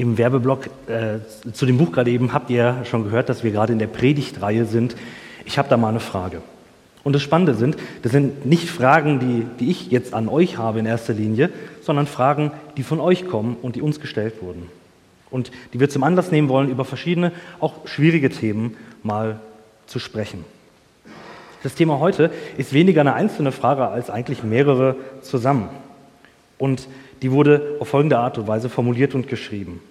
Im 0.00 0.16
Werbeblock 0.16 0.70
äh, 0.86 1.18
zu 1.52 1.66
dem 1.66 1.76
Buch 1.76 1.92
gerade 1.92 2.10
eben 2.10 2.32
habt 2.32 2.48
ihr 2.48 2.86
schon 2.88 3.04
gehört, 3.04 3.28
dass 3.28 3.44
wir 3.44 3.50
gerade 3.50 3.74
in 3.74 3.78
der 3.78 3.86
Predigtreihe 3.86 4.64
sind. 4.64 4.96
Ich 5.44 5.58
habe 5.58 5.68
da 5.68 5.76
mal 5.76 5.90
eine 5.90 6.00
Frage. 6.00 6.40
Und 7.04 7.12
das 7.12 7.20
Spannende 7.20 7.52
sind, 7.52 7.76
das 8.00 8.12
sind 8.12 8.46
nicht 8.46 8.70
Fragen, 8.70 9.20
die, 9.20 9.44
die 9.58 9.70
ich 9.70 9.90
jetzt 9.90 10.14
an 10.14 10.30
euch 10.30 10.56
habe 10.56 10.78
in 10.78 10.86
erster 10.86 11.12
Linie, 11.12 11.50
sondern 11.82 12.06
Fragen, 12.06 12.50
die 12.78 12.82
von 12.82 12.98
euch 12.98 13.28
kommen 13.28 13.58
und 13.60 13.76
die 13.76 13.82
uns 13.82 14.00
gestellt 14.00 14.40
wurden. 14.40 14.70
Und 15.30 15.50
die 15.74 15.80
wir 15.80 15.90
zum 15.90 16.02
Anlass 16.02 16.30
nehmen 16.30 16.48
wollen, 16.48 16.70
über 16.70 16.86
verschiedene, 16.86 17.30
auch 17.58 17.86
schwierige 17.86 18.30
Themen 18.30 18.78
mal 19.02 19.38
zu 19.86 19.98
sprechen. 19.98 20.46
Das 21.62 21.74
Thema 21.74 22.00
heute 22.00 22.30
ist 22.56 22.72
weniger 22.72 23.02
eine 23.02 23.12
einzelne 23.12 23.52
Frage 23.52 23.86
als 23.88 24.08
eigentlich 24.08 24.44
mehrere 24.44 24.96
zusammen. 25.20 25.68
Und 26.56 26.88
die 27.20 27.30
wurde 27.30 27.76
auf 27.80 27.88
folgende 27.88 28.18
Art 28.18 28.38
und 28.38 28.48
Weise 28.48 28.70
formuliert 28.70 29.14
und 29.14 29.28
geschrieben. 29.28 29.82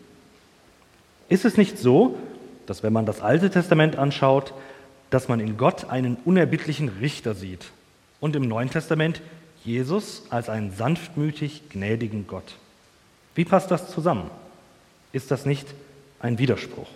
Ist 1.30 1.46
es 1.46 1.58
nicht 1.58 1.78
so, 1.78 2.18
dass 2.66 2.84
wenn 2.84 2.94
man 2.94 3.06
das 3.06 3.22
Alte 3.22 3.50
Testament 3.50 3.96
anschaut, 3.98 4.54
dass 5.10 5.28
man 5.28 5.40
in 5.40 5.58
Gott 5.58 5.90
einen 5.90 6.18
unerbittlichen 6.26 6.90
Richter 6.90 7.34
sieht 7.34 7.72
und 8.20 8.36
im 8.36 8.48
Neuen 8.48 8.70
Testament 8.70 9.22
Jesus 9.64 10.24
als 10.30 10.50
einen 10.50 10.72
sanftmütig 10.72 11.70
gnädigen 11.70 12.28
Gott. 12.28 12.55
Wie 13.36 13.46
passt 13.46 13.72
das 13.72 13.92
zusammen? 13.92 14.30
Ist 15.12 15.32
das 15.32 15.46
nicht 15.46 15.68
ein 16.20 16.38
Widerspruch? 16.38 16.88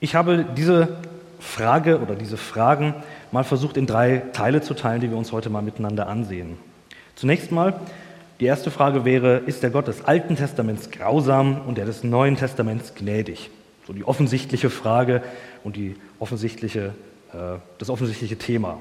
Ich 0.00 0.14
habe 0.14 0.44
diese 0.56 0.98
Frage 1.40 2.00
oder 2.00 2.14
diese 2.14 2.36
Fragen 2.36 2.94
mal 3.32 3.44
versucht 3.44 3.76
in 3.76 3.86
drei 3.86 4.22
Teile 4.32 4.62
zu 4.62 4.74
teilen, 4.74 5.00
die 5.00 5.10
wir 5.10 5.16
uns 5.16 5.32
heute 5.32 5.50
mal 5.50 5.62
miteinander 5.62 6.08
ansehen. 6.08 6.58
Zunächst 7.16 7.52
mal, 7.52 7.80
die 8.40 8.46
erste 8.46 8.70
Frage 8.70 9.04
wäre, 9.04 9.38
ist 9.46 9.62
der 9.62 9.70
Gott 9.70 9.86
des 9.86 10.04
Alten 10.04 10.36
Testaments 10.36 10.90
grausam 10.90 11.60
und 11.66 11.78
der 11.78 11.86
des 11.86 12.02
Neuen 12.02 12.36
Testaments 12.36 12.94
gnädig? 12.94 13.50
So 13.86 13.92
die 13.92 14.04
offensichtliche 14.04 14.70
Frage 14.70 15.22
und 15.62 15.76
die 15.76 15.96
offensichtliche, 16.18 16.94
äh, 17.32 17.58
das 17.78 17.90
offensichtliche 17.90 18.36
Thema. 18.36 18.78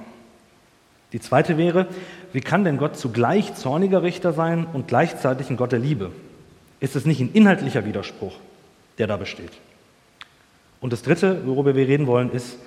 Die 1.12 1.20
zweite 1.20 1.58
wäre, 1.58 1.88
wie 2.32 2.42
kann 2.42 2.64
denn 2.64 2.78
Gott 2.78 2.98
zugleich 2.98 3.54
zorniger 3.54 4.02
Richter 4.02 4.34
sein 4.34 4.66
und 4.72 4.88
gleichzeitig 4.88 5.50
ein 5.50 5.58
Gott 5.58 5.72
der 5.72 5.80
Liebe? 5.80 6.12
Ist 6.80 6.96
es 6.96 7.06
nicht 7.06 7.20
ein 7.22 7.32
inhaltlicher 7.34 7.86
Widerspruch, 7.86 8.34
der 8.98 9.06
da 9.06 9.18
besteht? 9.18 9.52
Und 10.82 10.92
das 10.92 11.04
dritte, 11.04 11.46
worüber 11.46 11.76
wir 11.76 11.88
reden 11.88 12.08
wollen, 12.08 12.32
ist, 12.32 12.58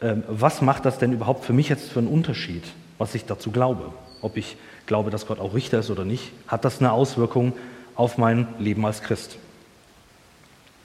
äh, 0.00 0.16
was 0.28 0.60
macht 0.60 0.84
das 0.84 0.98
denn 0.98 1.12
überhaupt 1.12 1.46
für 1.46 1.54
mich 1.54 1.70
jetzt 1.70 1.90
für 1.90 2.00
einen 2.00 2.08
Unterschied, 2.08 2.64
was 2.98 3.14
ich 3.14 3.24
dazu 3.24 3.50
glaube? 3.50 3.92
Ob 4.22 4.36
ich 4.36 4.56
glaube, 4.86 5.10
dass 5.10 5.26
Gott 5.26 5.40
auch 5.40 5.54
Richter 5.54 5.78
ist 5.80 5.90
oder 5.90 6.04
nicht, 6.04 6.32
hat 6.46 6.64
das 6.64 6.80
eine 6.80 6.92
Auswirkung 6.92 7.52
auf 7.94 8.18
mein 8.18 8.48
Leben 8.58 8.84
als 8.84 9.02
Christ? 9.02 9.38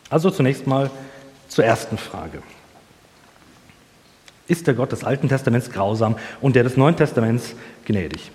Also 0.10 0.30
zunächst 0.30 0.68
mal 0.68 0.92
zur 1.48 1.66
ersten 1.66 1.98
Frage. 1.98 2.44
Ist 4.48 4.68
der 4.68 4.74
Gott 4.74 4.92
des 4.92 5.04
Alten 5.04 5.30
Testaments 5.30 5.72
grausam 5.72 6.16
und 6.42 6.56
der 6.56 6.64
des 6.64 6.78
Neuen 6.78 6.96
Testaments 6.96 7.56
gnädig? 7.86 8.32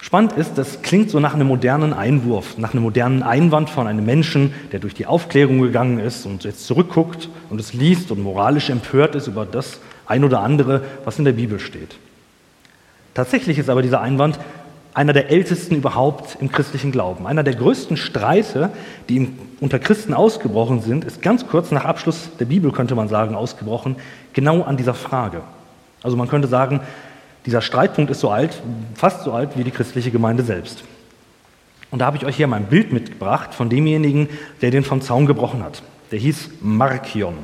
Spannend 0.00 0.32
ist, 0.34 0.56
das 0.56 0.82
klingt 0.82 1.10
so 1.10 1.20
nach 1.20 1.34
einem 1.34 1.48
modernen 1.48 1.92
Einwurf, 1.92 2.58
nach 2.58 2.72
einem 2.72 2.82
modernen 2.82 3.22
Einwand 3.22 3.70
von 3.70 3.86
einem 3.86 4.04
Menschen, 4.04 4.54
der 4.72 4.78
durch 4.78 4.94
die 4.94 5.06
Aufklärung 5.06 5.60
gegangen 5.60 5.98
ist 5.98 6.26
und 6.26 6.44
jetzt 6.44 6.66
zurückguckt 6.66 7.28
und 7.50 7.60
es 7.60 7.72
liest 7.72 8.10
und 8.10 8.22
moralisch 8.22 8.70
empört 8.70 9.14
ist 9.14 9.26
über 9.26 9.44
das 9.44 9.80
ein 10.06 10.24
oder 10.24 10.40
andere, 10.40 10.82
was 11.04 11.18
in 11.18 11.24
der 11.24 11.32
Bibel 11.32 11.58
steht. 11.58 11.96
Tatsächlich 13.16 13.56
ist 13.58 13.70
aber 13.70 13.80
dieser 13.80 14.02
Einwand 14.02 14.38
einer 14.92 15.14
der 15.14 15.30
ältesten 15.30 15.74
überhaupt 15.74 16.36
im 16.38 16.52
christlichen 16.52 16.92
Glauben. 16.92 17.26
Einer 17.26 17.42
der 17.42 17.54
größten 17.54 17.96
Streite, 17.96 18.68
die 19.08 19.30
unter 19.58 19.78
Christen 19.78 20.12
ausgebrochen 20.12 20.82
sind, 20.82 21.02
ist 21.02 21.22
ganz 21.22 21.46
kurz 21.46 21.70
nach 21.70 21.86
Abschluss 21.86 22.28
der 22.38 22.44
Bibel, 22.44 22.72
könnte 22.72 22.94
man 22.94 23.08
sagen, 23.08 23.34
ausgebrochen, 23.34 23.96
genau 24.34 24.64
an 24.64 24.76
dieser 24.76 24.92
Frage. 24.92 25.40
Also 26.02 26.18
man 26.18 26.28
könnte 26.28 26.46
sagen, 26.46 26.80
dieser 27.46 27.62
Streitpunkt 27.62 28.10
ist 28.10 28.20
so 28.20 28.28
alt, 28.28 28.60
fast 28.94 29.24
so 29.24 29.32
alt 29.32 29.56
wie 29.56 29.64
die 29.64 29.70
christliche 29.70 30.10
Gemeinde 30.10 30.42
selbst. 30.42 30.84
Und 31.90 32.00
da 32.00 32.04
habe 32.06 32.18
ich 32.18 32.26
euch 32.26 32.36
hier 32.36 32.48
mein 32.48 32.66
Bild 32.66 32.92
mitgebracht 32.92 33.54
von 33.54 33.70
demjenigen, 33.70 34.28
der 34.60 34.70
den 34.70 34.84
vom 34.84 35.00
Zaun 35.00 35.24
gebrochen 35.24 35.64
hat. 35.64 35.82
Der 36.10 36.18
hieß 36.18 36.50
Markion. 36.60 37.38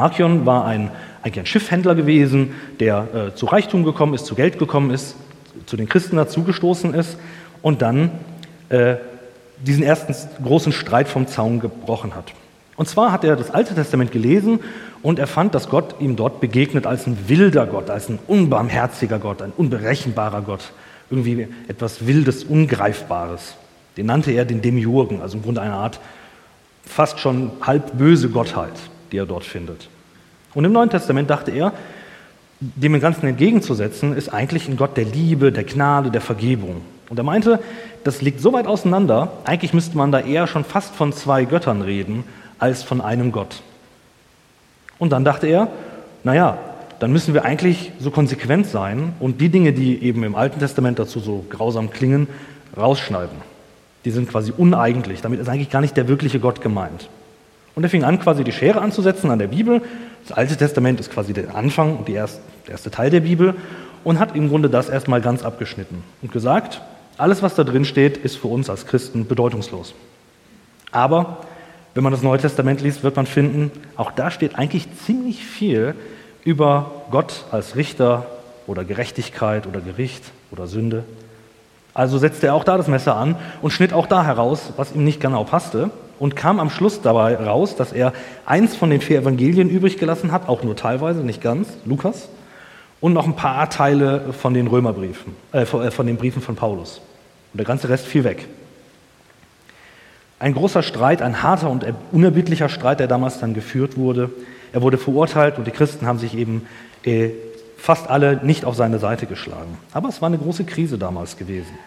Markion 0.00 0.46
war 0.46 0.64
ein, 0.64 0.90
eigentlich 1.22 1.40
ein 1.40 1.46
Schiffhändler 1.46 1.94
gewesen, 1.94 2.54
der 2.80 3.32
äh, 3.32 3.34
zu 3.34 3.44
Reichtum 3.44 3.84
gekommen 3.84 4.14
ist, 4.14 4.24
zu 4.24 4.34
Geld 4.34 4.58
gekommen 4.58 4.90
ist, 4.90 5.14
zu 5.66 5.76
den 5.76 5.90
Christen 5.90 6.16
dazugestoßen 6.16 6.94
ist 6.94 7.18
und 7.60 7.82
dann 7.82 8.10
äh, 8.70 8.94
diesen 9.58 9.82
ersten 9.82 10.14
großen 10.42 10.72
Streit 10.72 11.06
vom 11.06 11.26
Zaun 11.26 11.60
gebrochen 11.60 12.14
hat. 12.14 12.32
Und 12.76 12.88
zwar 12.88 13.12
hat 13.12 13.24
er 13.24 13.36
das 13.36 13.50
Alte 13.50 13.74
Testament 13.74 14.10
gelesen 14.10 14.60
und 15.02 15.18
er 15.18 15.26
fand, 15.26 15.54
dass 15.54 15.68
Gott 15.68 15.96
ihm 16.00 16.16
dort 16.16 16.40
begegnet 16.40 16.86
als 16.86 17.06
ein 17.06 17.28
wilder 17.28 17.66
Gott, 17.66 17.90
als 17.90 18.08
ein 18.08 18.18
unbarmherziger 18.26 19.18
Gott, 19.18 19.42
ein 19.42 19.52
unberechenbarer 19.54 20.40
Gott, 20.40 20.72
irgendwie 21.10 21.46
etwas 21.68 22.06
Wildes, 22.06 22.44
Ungreifbares. 22.44 23.54
Den 23.98 24.06
nannte 24.06 24.32
er 24.32 24.46
den 24.46 24.62
Demiurgen, 24.62 25.20
also 25.20 25.36
im 25.36 25.42
Grunde 25.42 25.60
eine 25.60 25.74
Art 25.74 26.00
fast 26.86 27.20
schon 27.20 27.52
halb 27.60 27.96
böse 27.96 28.30
Gottheit, 28.30 28.72
die 29.12 29.18
er 29.18 29.26
dort 29.26 29.44
findet. 29.44 29.88
Und 30.54 30.64
im 30.64 30.72
Neuen 30.72 30.90
Testament 30.90 31.30
dachte 31.30 31.50
er, 31.50 31.72
dem 32.60 32.98
Ganzen 33.00 33.26
entgegenzusetzen, 33.26 34.14
ist 34.14 34.28
eigentlich 34.28 34.68
ein 34.68 34.76
Gott 34.76 34.96
der 34.96 35.04
Liebe, 35.04 35.50
der 35.52 35.64
Gnade, 35.64 36.10
der 36.10 36.20
Vergebung. 36.20 36.82
Und 37.08 37.18
er 37.18 37.24
meinte, 37.24 37.60
das 38.04 38.22
liegt 38.22 38.40
so 38.40 38.52
weit 38.52 38.66
auseinander, 38.66 39.32
eigentlich 39.44 39.72
müsste 39.72 39.96
man 39.96 40.12
da 40.12 40.20
eher 40.20 40.46
schon 40.46 40.64
fast 40.64 40.94
von 40.94 41.12
zwei 41.12 41.44
Göttern 41.44 41.82
reden, 41.82 42.24
als 42.58 42.82
von 42.82 43.00
einem 43.00 43.32
Gott. 43.32 43.62
Und 44.98 45.10
dann 45.12 45.24
dachte 45.24 45.46
er, 45.46 45.68
naja, 46.22 46.58
dann 46.98 47.12
müssen 47.12 47.32
wir 47.32 47.46
eigentlich 47.46 47.92
so 47.98 48.10
konsequent 48.10 48.66
sein 48.66 49.14
und 49.20 49.40
die 49.40 49.48
Dinge, 49.48 49.72
die 49.72 50.02
eben 50.02 50.22
im 50.22 50.34
Alten 50.34 50.60
Testament 50.60 50.98
dazu 50.98 51.18
so 51.18 51.46
grausam 51.48 51.90
klingen, 51.90 52.28
rausschneiden. 52.76 53.36
Die 54.04 54.10
sind 54.10 54.28
quasi 54.28 54.52
uneigentlich. 54.56 55.22
Damit 55.22 55.40
ist 55.40 55.48
eigentlich 55.48 55.70
gar 55.70 55.80
nicht 55.80 55.96
der 55.96 56.08
wirkliche 56.08 56.40
Gott 56.40 56.60
gemeint. 56.60 57.08
Und 57.74 57.84
er 57.84 57.90
fing 57.90 58.04
an, 58.04 58.18
quasi 58.18 58.44
die 58.44 58.52
Schere 58.52 58.80
anzusetzen 58.80 59.30
an 59.30 59.38
der 59.38 59.48
Bibel. 59.48 59.82
Das 60.26 60.36
Alte 60.36 60.56
Testament 60.56 61.00
ist 61.00 61.12
quasi 61.12 61.32
der 61.32 61.54
Anfang 61.54 61.96
und 61.96 62.08
der 62.08 62.28
erste 62.68 62.90
Teil 62.90 63.10
der 63.10 63.20
Bibel 63.20 63.54
und 64.04 64.18
hat 64.18 64.34
im 64.34 64.48
Grunde 64.48 64.70
das 64.70 64.88
erstmal 64.88 65.20
ganz 65.20 65.44
abgeschnitten 65.44 66.02
und 66.22 66.32
gesagt, 66.32 66.80
alles, 67.18 67.42
was 67.42 67.54
da 67.54 67.64
drin 67.64 67.84
steht, 67.84 68.16
ist 68.16 68.36
für 68.36 68.48
uns 68.48 68.70
als 68.70 68.86
Christen 68.86 69.26
bedeutungslos. 69.26 69.94
Aber 70.90 71.38
wenn 71.94 72.02
man 72.02 72.12
das 72.12 72.22
Neue 72.22 72.38
Testament 72.38 72.80
liest, 72.80 73.02
wird 73.02 73.16
man 73.16 73.26
finden, 73.26 73.70
auch 73.96 74.12
da 74.12 74.30
steht 74.30 74.56
eigentlich 74.56 74.88
ziemlich 75.04 75.44
viel 75.44 75.94
über 76.44 76.90
Gott 77.10 77.44
als 77.50 77.76
Richter 77.76 78.26
oder 78.66 78.84
Gerechtigkeit 78.84 79.66
oder 79.66 79.80
Gericht 79.80 80.22
oder 80.50 80.66
Sünde. 80.66 81.04
Also 81.94 82.18
setzte 82.18 82.48
er 82.48 82.54
auch 82.54 82.64
da 82.64 82.76
das 82.76 82.88
Messer 82.88 83.16
an 83.16 83.36
und 83.62 83.72
schnitt 83.72 83.92
auch 83.92 84.06
da 84.06 84.24
heraus, 84.24 84.72
was 84.76 84.92
ihm 84.92 85.04
nicht 85.04 85.20
genau 85.20 85.44
passte 85.44 85.90
und 86.18 86.36
kam 86.36 86.60
am 86.60 86.70
Schluss 86.70 87.00
dabei 87.00 87.34
raus, 87.36 87.76
dass 87.76 87.92
er 87.92 88.12
eins 88.46 88.76
von 88.76 88.90
den 88.90 89.00
vier 89.00 89.20
Evangelien 89.20 89.68
übrig 89.68 89.98
gelassen 89.98 90.32
hat, 90.32 90.48
auch 90.48 90.62
nur 90.62 90.76
teilweise, 90.76 91.20
nicht 91.20 91.42
ganz, 91.42 91.68
Lukas, 91.84 92.28
und 93.00 93.14
noch 93.14 93.26
ein 93.26 93.34
paar 93.34 93.70
Teile 93.70 94.32
von 94.32 94.54
den 94.54 94.66
Römerbriefen, 94.66 95.34
äh, 95.52 95.64
von 95.64 96.06
den 96.06 96.16
Briefen 96.16 96.42
von 96.42 96.56
Paulus. 96.56 97.00
Und 97.52 97.58
der 97.58 97.66
ganze 97.66 97.88
Rest 97.88 98.06
fiel 98.06 98.24
weg. 98.24 98.46
Ein 100.38 100.54
großer 100.54 100.82
Streit, 100.82 101.22
ein 101.22 101.42
harter 101.42 101.70
und 101.70 101.84
unerbittlicher 102.12 102.68
Streit, 102.68 103.00
der 103.00 103.08
damals 103.08 103.40
dann 103.40 103.54
geführt 103.54 103.96
wurde. 103.96 104.30
Er 104.72 104.82
wurde 104.82 104.98
verurteilt 104.98 105.58
und 105.58 105.66
die 105.66 105.70
Christen 105.70 106.06
haben 106.06 106.18
sich 106.18 106.36
eben 106.36 106.66
äh, 107.04 107.30
fast 107.80 108.08
alle 108.08 108.40
nicht 108.44 108.64
auf 108.64 108.76
seine 108.76 108.98
Seite 108.98 109.26
geschlagen. 109.26 109.78
Aber 109.92 110.08
es 110.08 110.20
war 110.20 110.26
eine 110.26 110.38
große 110.38 110.64
Krise 110.64 110.98
damals 110.98 111.36
gewesen. 111.36 111.78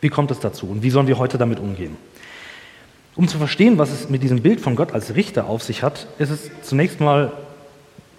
Wie 0.00 0.08
kommt 0.08 0.30
es 0.30 0.38
dazu 0.38 0.66
und 0.66 0.82
wie 0.82 0.90
sollen 0.90 1.08
wir 1.08 1.18
heute 1.18 1.36
damit 1.36 1.58
umgehen? 1.58 1.96
Um 3.16 3.28
zu 3.28 3.38
verstehen, 3.38 3.78
was 3.78 3.90
es 3.90 4.08
mit 4.08 4.22
diesem 4.22 4.42
Bild 4.42 4.60
von 4.60 4.76
Gott 4.76 4.92
als 4.92 5.14
Richter 5.14 5.46
auf 5.46 5.62
sich 5.62 5.82
hat, 5.82 6.06
ist 6.18 6.30
es 6.30 6.50
zunächst 6.62 7.00
mal 7.00 7.32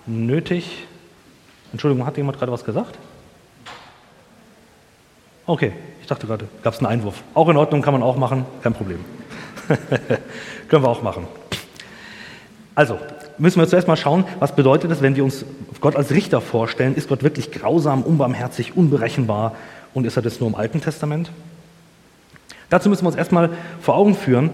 nötig. 0.06 0.86
Entschuldigung, 1.72 2.06
hat 2.06 2.18
jemand 2.18 2.40
gerade 2.40 2.52
was 2.52 2.66
gesagt? 2.66 2.98
Okay, 5.46 5.72
ich 6.02 6.08
dachte 6.08 6.28
gerade, 6.28 6.48
gab 6.62 6.74
es 6.74 6.80
einen 6.80 6.88
Einwurf. 6.88 7.24
Auch 7.34 7.48
in 7.48 7.58
Ordnung, 7.58 7.82
kann 7.82 7.94
man 7.94 8.04
auch 8.04 8.18
machen, 8.18 8.46
kein 8.64 8.74
Problem. 8.74 9.06
Können 10.68 10.84
wir 10.84 10.90
auch 10.90 11.02
machen. 11.02 11.28
Also, 12.76 13.00
müssen 13.38 13.60
wir 13.60 13.68
zuerst 13.68 13.88
mal 13.88 13.96
schauen, 13.96 14.26
was 14.40 14.56
bedeutet 14.56 14.92
es, 14.92 15.02
wenn 15.02 15.16
wir 15.16 15.24
uns 15.24 15.46
Gott 15.80 15.96
als 15.96 16.12
Richter 16.12 16.42
vorstellen? 16.42 16.96
Ist 16.96 17.10
Gott 17.10 17.24
wirklich 17.24 17.52
grausam, 17.52 18.04
unbarmherzig, 18.04 18.76
unberechenbar 18.76 19.56
und 19.94 20.06
ist 20.06 20.16
er 20.16 20.22
das 20.22 20.40
nur 20.40 20.50
im 20.50 20.56
Alten 20.56 20.82
Testament? 20.82 21.32
Dazu 22.70 22.90
müssen 22.90 23.04
wir 23.04 23.08
uns 23.08 23.18
erstmal 23.18 23.50
vor 23.82 23.96
Augen 23.96 24.16
führen, 24.16 24.50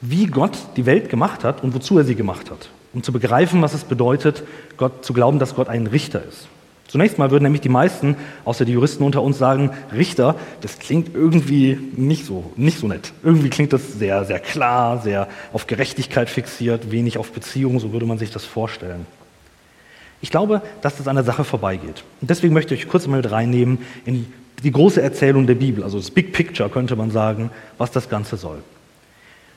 wie 0.00 0.26
Gott 0.26 0.58
die 0.76 0.86
Welt 0.86 1.08
gemacht 1.08 1.44
hat 1.44 1.62
und 1.62 1.74
wozu 1.74 1.98
er 1.98 2.04
sie 2.04 2.14
gemacht 2.14 2.50
hat, 2.50 2.70
um 2.92 3.02
zu 3.02 3.12
begreifen, 3.12 3.62
was 3.62 3.74
es 3.74 3.84
bedeutet, 3.84 4.42
Gott 4.76 5.04
zu 5.04 5.12
glauben, 5.12 5.38
dass 5.38 5.54
Gott 5.54 5.68
ein 5.68 5.86
Richter 5.86 6.22
ist. 6.26 6.48
Zunächst 6.92 7.16
mal 7.16 7.30
würden 7.30 7.44
nämlich 7.44 7.62
die 7.62 7.70
meisten, 7.70 8.16
außer 8.44 8.66
die 8.66 8.72
Juristen 8.72 9.02
unter 9.02 9.22
uns, 9.22 9.38
sagen, 9.38 9.70
Richter, 9.96 10.34
das 10.60 10.78
klingt 10.78 11.14
irgendwie 11.14 11.78
nicht 11.96 12.26
so, 12.26 12.52
nicht 12.54 12.78
so 12.78 12.86
nett. 12.86 13.14
Irgendwie 13.22 13.48
klingt 13.48 13.72
das 13.72 13.94
sehr, 13.94 14.26
sehr 14.26 14.38
klar, 14.38 15.00
sehr 15.00 15.26
auf 15.54 15.66
Gerechtigkeit 15.66 16.28
fixiert, 16.28 16.90
wenig 16.90 17.16
auf 17.16 17.32
Beziehungen, 17.32 17.78
so 17.78 17.94
würde 17.94 18.04
man 18.04 18.18
sich 18.18 18.30
das 18.30 18.44
vorstellen. 18.44 19.06
Ich 20.20 20.30
glaube, 20.30 20.60
dass 20.82 20.98
das 20.98 21.08
an 21.08 21.16
der 21.16 21.24
Sache 21.24 21.44
vorbeigeht. 21.44 22.04
Und 22.20 22.28
deswegen 22.28 22.52
möchte 22.52 22.74
ich 22.74 22.82
euch 22.82 22.90
kurz 22.90 23.06
mal 23.06 23.16
mit 23.16 23.30
reinnehmen 23.30 23.78
in 24.04 24.30
die 24.62 24.70
große 24.70 25.00
Erzählung 25.00 25.46
der 25.46 25.54
Bibel, 25.54 25.84
also 25.84 25.96
das 25.96 26.10
Big 26.10 26.34
Picture 26.34 26.68
könnte 26.68 26.94
man 26.94 27.10
sagen, 27.10 27.50
was 27.78 27.90
das 27.90 28.10
Ganze 28.10 28.36
soll. 28.36 28.58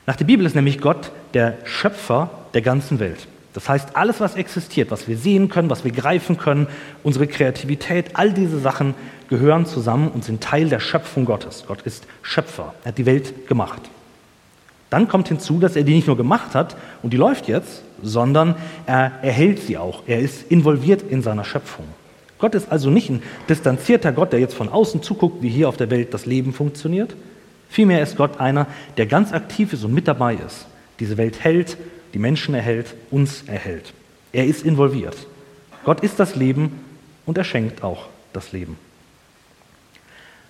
Nach 0.06 0.16
der 0.16 0.24
Bibel 0.24 0.46
ist 0.46 0.56
nämlich 0.56 0.80
Gott 0.80 1.12
der 1.34 1.58
Schöpfer 1.64 2.30
der 2.54 2.62
ganzen 2.62 2.98
Welt. 2.98 3.28
Das 3.56 3.70
heißt, 3.70 3.96
alles, 3.96 4.20
was 4.20 4.36
existiert, 4.36 4.90
was 4.90 5.08
wir 5.08 5.16
sehen 5.16 5.48
können, 5.48 5.70
was 5.70 5.82
wir 5.82 5.90
greifen 5.90 6.36
können, 6.36 6.66
unsere 7.02 7.26
Kreativität, 7.26 8.10
all 8.12 8.30
diese 8.30 8.60
Sachen 8.60 8.94
gehören 9.30 9.64
zusammen 9.64 10.08
und 10.08 10.24
sind 10.24 10.42
Teil 10.42 10.68
der 10.68 10.78
Schöpfung 10.78 11.24
Gottes. 11.24 11.64
Gott 11.66 11.80
ist 11.80 12.06
Schöpfer, 12.20 12.74
er 12.84 12.88
hat 12.88 12.98
die 12.98 13.06
Welt 13.06 13.48
gemacht. 13.48 13.80
Dann 14.90 15.08
kommt 15.08 15.28
hinzu, 15.28 15.58
dass 15.58 15.74
er 15.74 15.84
die 15.84 15.94
nicht 15.94 16.06
nur 16.06 16.18
gemacht 16.18 16.54
hat 16.54 16.76
und 17.02 17.14
die 17.14 17.16
läuft 17.16 17.48
jetzt, 17.48 17.82
sondern 18.02 18.56
er 18.84 19.12
erhält 19.22 19.62
sie 19.62 19.78
auch. 19.78 20.02
Er 20.06 20.18
ist 20.18 20.50
involviert 20.50 21.00
in 21.00 21.22
seiner 21.22 21.44
Schöpfung. 21.44 21.86
Gott 22.38 22.54
ist 22.54 22.70
also 22.70 22.90
nicht 22.90 23.08
ein 23.08 23.22
distanzierter 23.48 24.12
Gott, 24.12 24.34
der 24.34 24.40
jetzt 24.40 24.54
von 24.54 24.68
außen 24.68 25.02
zuguckt, 25.02 25.40
wie 25.40 25.48
hier 25.48 25.70
auf 25.70 25.78
der 25.78 25.90
Welt 25.90 26.12
das 26.12 26.26
Leben 26.26 26.52
funktioniert. 26.52 27.16
Vielmehr 27.70 28.02
ist 28.02 28.18
Gott 28.18 28.38
einer, 28.38 28.66
der 28.98 29.06
ganz 29.06 29.32
aktiv 29.32 29.72
ist 29.72 29.82
und 29.82 29.94
mit 29.94 30.06
dabei 30.06 30.34
ist, 30.34 30.66
diese 31.00 31.16
Welt 31.16 31.42
hält 31.42 31.78
die 32.16 32.22
Menschen 32.22 32.54
erhält, 32.54 32.94
uns 33.10 33.42
erhält. 33.46 33.92
Er 34.32 34.46
ist 34.46 34.64
involviert. 34.64 35.14
Gott 35.84 36.00
ist 36.00 36.18
das 36.18 36.34
Leben 36.34 36.80
und 37.26 37.36
er 37.36 37.44
schenkt 37.44 37.84
auch 37.84 38.06
das 38.32 38.52
Leben. 38.52 38.78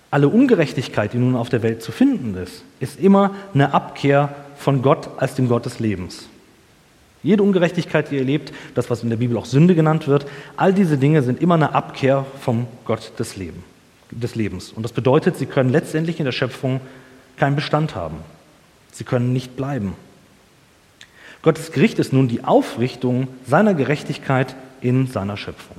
Alle 0.09 0.29
Ungerechtigkeit, 0.29 1.11
die 1.11 1.17
nun 1.17 1.35
auf 1.35 1.49
der 1.49 1.63
Welt 1.63 1.83
zu 1.83 1.91
finden 1.91 2.35
ist, 2.41 2.63
ist 2.79 2.97
immer 3.01 3.35
eine 3.53 3.73
Abkehr 3.73 4.33
von 4.55 4.81
Gott 4.81 5.09
als 5.17 5.35
dem 5.35 5.49
Gott 5.49 5.65
des 5.65 5.79
Lebens. 5.79 6.29
Jede 7.21 7.43
Ungerechtigkeit, 7.43 8.11
die 8.11 8.15
ihr 8.15 8.21
erlebt, 8.21 8.53
das, 8.73 8.89
was 8.89 9.03
in 9.03 9.09
der 9.09 9.17
Bibel 9.17 9.35
auch 9.35 9.43
Sünde 9.43 9.75
genannt 9.75 10.07
wird, 10.07 10.25
all 10.55 10.73
diese 10.73 10.97
Dinge 10.97 11.21
sind 11.21 11.41
immer 11.41 11.55
eine 11.55 11.75
Abkehr 11.75 12.25
vom 12.39 12.65
Gott 12.85 13.11
des, 13.19 13.35
Leben, 13.35 13.61
des 14.09 14.35
Lebens. 14.35 14.71
Und 14.71 14.83
das 14.83 14.93
bedeutet, 14.93 15.35
sie 15.35 15.47
können 15.47 15.69
letztendlich 15.69 16.19
in 16.19 16.25
der 16.25 16.31
Schöpfung 16.31 16.79
keinen 17.35 17.57
Bestand 17.57 17.93
haben. 17.93 18.19
Sie 18.93 19.03
können 19.03 19.33
nicht 19.33 19.57
bleiben. 19.57 19.95
Gottes 21.47 21.71
Gericht 21.71 21.97
ist 21.97 22.11
nun 22.11 22.27
die 22.27 22.43
Aufrichtung 22.43 23.29
seiner 23.45 23.73
Gerechtigkeit 23.73 24.53
in 24.81 25.07
seiner 25.07 25.37
Schöpfung. 25.37 25.77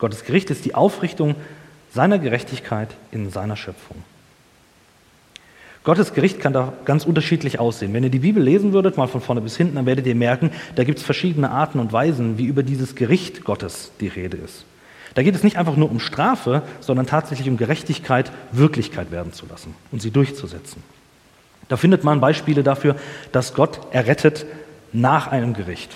Gottes 0.00 0.24
Gericht 0.24 0.50
ist 0.50 0.64
die 0.64 0.74
Aufrichtung 0.74 1.36
seiner 1.94 2.18
Gerechtigkeit 2.18 2.88
in 3.12 3.30
seiner 3.30 3.54
Schöpfung. 3.54 3.98
Gottes 5.84 6.14
Gericht 6.14 6.40
kann 6.40 6.52
da 6.52 6.72
ganz 6.84 7.06
unterschiedlich 7.06 7.60
aussehen. 7.60 7.94
Wenn 7.94 8.02
ihr 8.02 8.10
die 8.10 8.18
Bibel 8.18 8.42
lesen 8.42 8.72
würdet, 8.72 8.96
mal 8.96 9.06
von 9.06 9.20
vorne 9.20 9.40
bis 9.40 9.56
hinten, 9.56 9.76
dann 9.76 9.86
werdet 9.86 10.04
ihr 10.08 10.16
merken, 10.16 10.50
da 10.74 10.82
gibt 10.82 10.98
es 10.98 11.04
verschiedene 11.04 11.52
Arten 11.52 11.78
und 11.78 11.92
Weisen, 11.92 12.36
wie 12.36 12.46
über 12.46 12.64
dieses 12.64 12.96
Gericht 12.96 13.44
Gottes 13.44 13.92
die 14.00 14.08
Rede 14.08 14.36
ist. 14.36 14.64
Da 15.14 15.22
geht 15.22 15.36
es 15.36 15.44
nicht 15.44 15.58
einfach 15.58 15.76
nur 15.76 15.88
um 15.88 16.00
Strafe, 16.00 16.62
sondern 16.80 17.06
tatsächlich 17.06 17.48
um 17.48 17.56
Gerechtigkeit 17.56 18.32
Wirklichkeit 18.50 19.12
werden 19.12 19.32
zu 19.32 19.46
lassen 19.46 19.76
und 19.92 20.02
sie 20.02 20.10
durchzusetzen. 20.10 20.82
Da 21.70 21.76
findet 21.76 22.02
man 22.02 22.20
Beispiele 22.20 22.64
dafür, 22.64 22.96
dass 23.30 23.54
Gott 23.54 23.78
errettet 23.92 24.44
nach 24.92 25.28
einem 25.28 25.54
Gericht. 25.54 25.92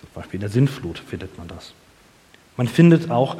Zum 0.00 0.08
Beispiel 0.14 0.38
in 0.38 0.40
der 0.40 0.48
Sintflut 0.48 0.98
findet 0.98 1.36
man 1.36 1.46
das. 1.46 1.74
Man 2.56 2.68
findet 2.68 3.10
auch 3.10 3.36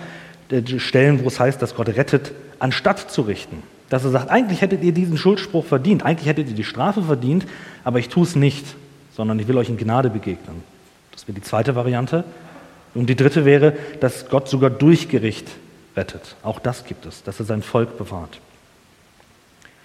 äh, 0.50 0.78
Stellen, 0.78 1.24
wo 1.24 1.28
es 1.28 1.40
heißt, 1.40 1.60
dass 1.62 1.74
Gott 1.74 1.88
rettet, 1.88 2.32
anstatt 2.58 3.10
zu 3.10 3.22
richten. 3.22 3.62
Dass 3.88 4.04
er 4.04 4.10
sagt, 4.10 4.30
eigentlich 4.30 4.60
hättet 4.60 4.84
ihr 4.84 4.92
diesen 4.92 5.16
Schuldspruch 5.16 5.64
verdient, 5.64 6.02
eigentlich 6.02 6.28
hättet 6.28 6.50
ihr 6.50 6.54
die 6.54 6.64
Strafe 6.64 7.02
verdient, 7.02 7.46
aber 7.82 7.98
ich 7.98 8.10
tue 8.10 8.24
es 8.24 8.36
nicht, 8.36 8.66
sondern 9.16 9.38
ich 9.38 9.48
will 9.48 9.56
euch 9.56 9.70
in 9.70 9.78
Gnade 9.78 10.10
begegnen. 10.10 10.62
Das 11.12 11.26
wäre 11.26 11.34
die 11.34 11.42
zweite 11.42 11.74
Variante. 11.74 12.24
Und 12.92 13.06
die 13.06 13.16
dritte 13.16 13.46
wäre, 13.46 13.72
dass 14.00 14.28
Gott 14.28 14.50
sogar 14.50 14.68
durch 14.68 15.08
Gericht 15.08 15.48
rettet. 15.96 16.36
Auch 16.42 16.58
das 16.58 16.84
gibt 16.84 17.06
es, 17.06 17.22
dass 17.22 17.40
er 17.40 17.46
sein 17.46 17.62
Volk 17.62 17.96
bewahrt. 17.96 18.38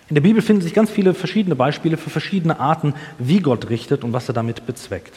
In 0.10 0.16
der 0.16 0.22
Bibel 0.22 0.42
finden 0.42 0.62
sich 0.62 0.74
ganz 0.74 0.92
viele 0.92 1.14
verschiedene 1.14 1.56
Beispiele 1.56 1.98
für 1.98 2.10
verschiedene 2.10 2.60
Arten, 2.60 2.94
wie 3.20 3.40
Gott 3.40 3.70
richtet 3.70 4.04
und 4.04 4.14
was 4.14 4.28
er 4.28 4.34
damit 4.34 4.66
bezweckt. 4.66 5.14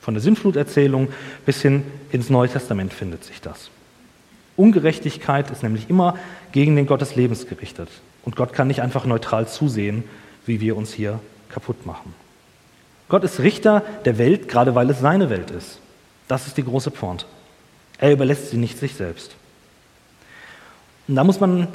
Von 0.00 0.14
der 0.14 0.22
Sintfluterzählung 0.22 1.08
bis 1.46 1.62
hin 1.62 1.84
ins 2.10 2.30
Neue 2.30 2.48
Testament 2.48 2.92
findet 2.92 3.24
sich 3.24 3.40
das. 3.40 3.70
Ungerechtigkeit 4.56 5.50
ist 5.50 5.62
nämlich 5.62 5.88
immer 5.88 6.18
gegen 6.52 6.76
den 6.76 6.86
Gott 6.86 7.00
des 7.00 7.14
Lebens 7.16 7.46
gerichtet. 7.46 7.88
Und 8.24 8.36
Gott 8.36 8.52
kann 8.52 8.68
nicht 8.68 8.82
einfach 8.82 9.06
neutral 9.06 9.48
zusehen, 9.48 10.04
wie 10.44 10.60
wir 10.60 10.76
uns 10.76 10.92
hier 10.92 11.20
kaputt 11.48 11.86
machen. 11.86 12.14
Gott 13.08 13.24
ist 13.24 13.40
Richter 13.40 13.82
der 14.04 14.18
Welt, 14.18 14.48
gerade 14.48 14.74
weil 14.74 14.90
es 14.90 15.00
seine 15.00 15.30
Welt 15.30 15.50
ist. 15.50 15.80
Das 16.28 16.46
ist 16.46 16.56
die 16.56 16.64
große 16.64 16.90
Pointe. 16.90 17.24
Er 17.98 18.12
überlässt 18.12 18.50
sie 18.50 18.56
nicht 18.56 18.78
sich 18.78 18.94
selbst. 18.94 19.34
Und 21.08 21.16
da 21.16 21.24
muss 21.24 21.40
man 21.40 21.68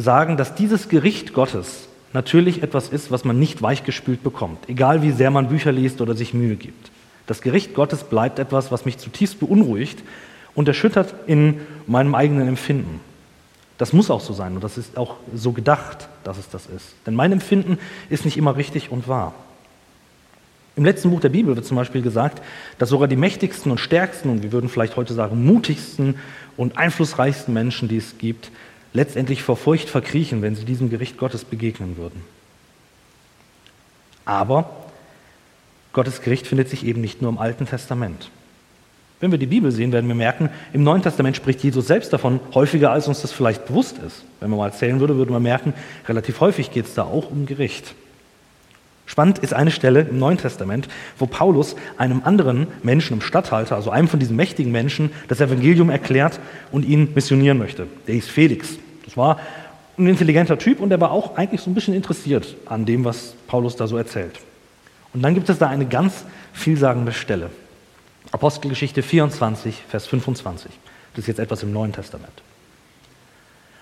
sagen, 0.00 0.36
dass 0.36 0.54
dieses 0.54 0.88
Gericht 0.88 1.32
Gottes 1.32 1.88
natürlich 2.12 2.62
etwas 2.62 2.88
ist, 2.88 3.10
was 3.10 3.24
man 3.24 3.38
nicht 3.38 3.60
weichgespült 3.62 4.22
bekommt, 4.22 4.68
egal 4.68 5.02
wie 5.02 5.10
sehr 5.10 5.30
man 5.30 5.48
Bücher 5.48 5.72
liest 5.72 6.00
oder 6.00 6.14
sich 6.14 6.32
Mühe 6.34 6.56
gibt. 6.56 6.90
Das 7.26 7.42
Gericht 7.42 7.74
Gottes 7.74 8.04
bleibt 8.04 8.38
etwas, 8.38 8.72
was 8.72 8.84
mich 8.84 8.98
zutiefst 8.98 9.40
beunruhigt 9.40 10.02
und 10.54 10.68
erschüttert 10.68 11.14
in 11.26 11.60
meinem 11.86 12.14
eigenen 12.14 12.48
Empfinden. 12.48 13.00
Das 13.76 13.92
muss 13.92 14.10
auch 14.10 14.20
so 14.20 14.32
sein 14.32 14.54
und 14.54 14.64
das 14.64 14.78
ist 14.78 14.96
auch 14.96 15.16
so 15.34 15.52
gedacht, 15.52 16.08
dass 16.24 16.38
es 16.38 16.48
das 16.48 16.66
ist. 16.66 16.94
Denn 17.06 17.14
mein 17.14 17.32
Empfinden 17.32 17.78
ist 18.08 18.24
nicht 18.24 18.36
immer 18.36 18.56
richtig 18.56 18.90
und 18.90 19.08
wahr. 19.08 19.34
Im 20.74 20.84
letzten 20.84 21.10
Buch 21.10 21.20
der 21.20 21.28
Bibel 21.28 21.54
wird 21.56 21.66
zum 21.66 21.76
Beispiel 21.76 22.02
gesagt, 22.02 22.40
dass 22.78 22.88
sogar 22.88 23.08
die 23.08 23.16
mächtigsten 23.16 23.70
und 23.70 23.78
stärksten 23.78 24.30
und 24.30 24.42
wir 24.44 24.52
würden 24.52 24.68
vielleicht 24.68 24.96
heute 24.96 25.12
sagen 25.12 25.44
mutigsten 25.44 26.14
und 26.56 26.78
einflussreichsten 26.78 27.52
Menschen, 27.52 27.88
die 27.88 27.96
es 27.96 28.16
gibt, 28.18 28.50
letztendlich 28.92 29.42
vor 29.42 29.56
Furcht 29.56 29.88
verkriechen, 29.88 30.42
wenn 30.42 30.54
sie 30.54 30.64
diesem 30.64 30.90
Gericht 30.90 31.18
Gottes 31.18 31.44
begegnen 31.44 31.96
würden. 31.96 32.22
Aber 34.24 34.70
Gottes 35.92 36.20
Gericht 36.22 36.46
findet 36.46 36.68
sich 36.68 36.84
eben 36.84 37.00
nicht 37.00 37.22
nur 37.22 37.30
im 37.30 37.38
Alten 37.38 37.66
Testament. 37.66 38.30
Wenn 39.20 39.32
wir 39.32 39.38
die 39.38 39.46
Bibel 39.46 39.72
sehen, 39.72 39.90
werden 39.92 40.06
wir 40.06 40.14
merken, 40.14 40.48
im 40.72 40.84
Neuen 40.84 41.02
Testament 41.02 41.34
spricht 41.34 41.62
Jesus 41.64 41.88
selbst 41.88 42.12
davon 42.12 42.38
häufiger, 42.54 42.92
als 42.92 43.08
uns 43.08 43.22
das 43.22 43.32
vielleicht 43.32 43.66
bewusst 43.66 43.98
ist. 43.98 44.22
Wenn 44.38 44.50
man 44.50 44.60
mal 44.60 44.66
erzählen 44.66 45.00
würde, 45.00 45.16
würde 45.16 45.32
man 45.32 45.42
merken, 45.42 45.74
relativ 46.06 46.40
häufig 46.40 46.70
geht 46.70 46.86
es 46.86 46.94
da 46.94 47.02
auch 47.02 47.30
um 47.30 47.46
Gericht. 47.46 47.94
Spannend 49.08 49.38
ist 49.38 49.54
eine 49.54 49.70
Stelle 49.70 50.02
im 50.02 50.18
Neuen 50.18 50.36
Testament, 50.36 50.86
wo 51.18 51.24
Paulus 51.24 51.76
einem 51.96 52.20
anderen 52.24 52.66
Menschen, 52.82 53.14
einem 53.14 53.22
Statthalter, 53.22 53.74
also 53.74 53.90
einem 53.90 54.06
von 54.06 54.20
diesen 54.20 54.36
mächtigen 54.36 54.70
Menschen, 54.70 55.10
das 55.28 55.40
Evangelium 55.40 55.88
erklärt 55.88 56.38
und 56.72 56.84
ihn 56.84 57.14
missionieren 57.14 57.56
möchte. 57.56 57.86
Der 58.06 58.14
hieß 58.14 58.28
Felix. 58.28 58.76
Das 59.06 59.16
war 59.16 59.40
ein 59.96 60.06
intelligenter 60.06 60.58
Typ 60.58 60.78
und 60.78 60.90
der 60.90 61.00
war 61.00 61.10
auch 61.10 61.38
eigentlich 61.38 61.62
so 61.62 61.70
ein 61.70 61.74
bisschen 61.74 61.94
interessiert 61.94 62.54
an 62.66 62.84
dem, 62.84 63.06
was 63.06 63.34
Paulus 63.46 63.76
da 63.76 63.86
so 63.86 63.96
erzählt. 63.96 64.38
Und 65.14 65.22
dann 65.22 65.32
gibt 65.32 65.48
es 65.48 65.56
da 65.56 65.68
eine 65.68 65.86
ganz 65.86 66.26
vielsagende 66.52 67.12
Stelle. 67.12 67.48
Apostelgeschichte 68.30 69.02
24, 69.02 69.84
Vers 69.88 70.06
25. 70.06 70.70
Das 71.14 71.20
ist 71.22 71.28
jetzt 71.28 71.38
etwas 71.38 71.62
im 71.62 71.72
Neuen 71.72 71.92
Testament. 71.92 72.42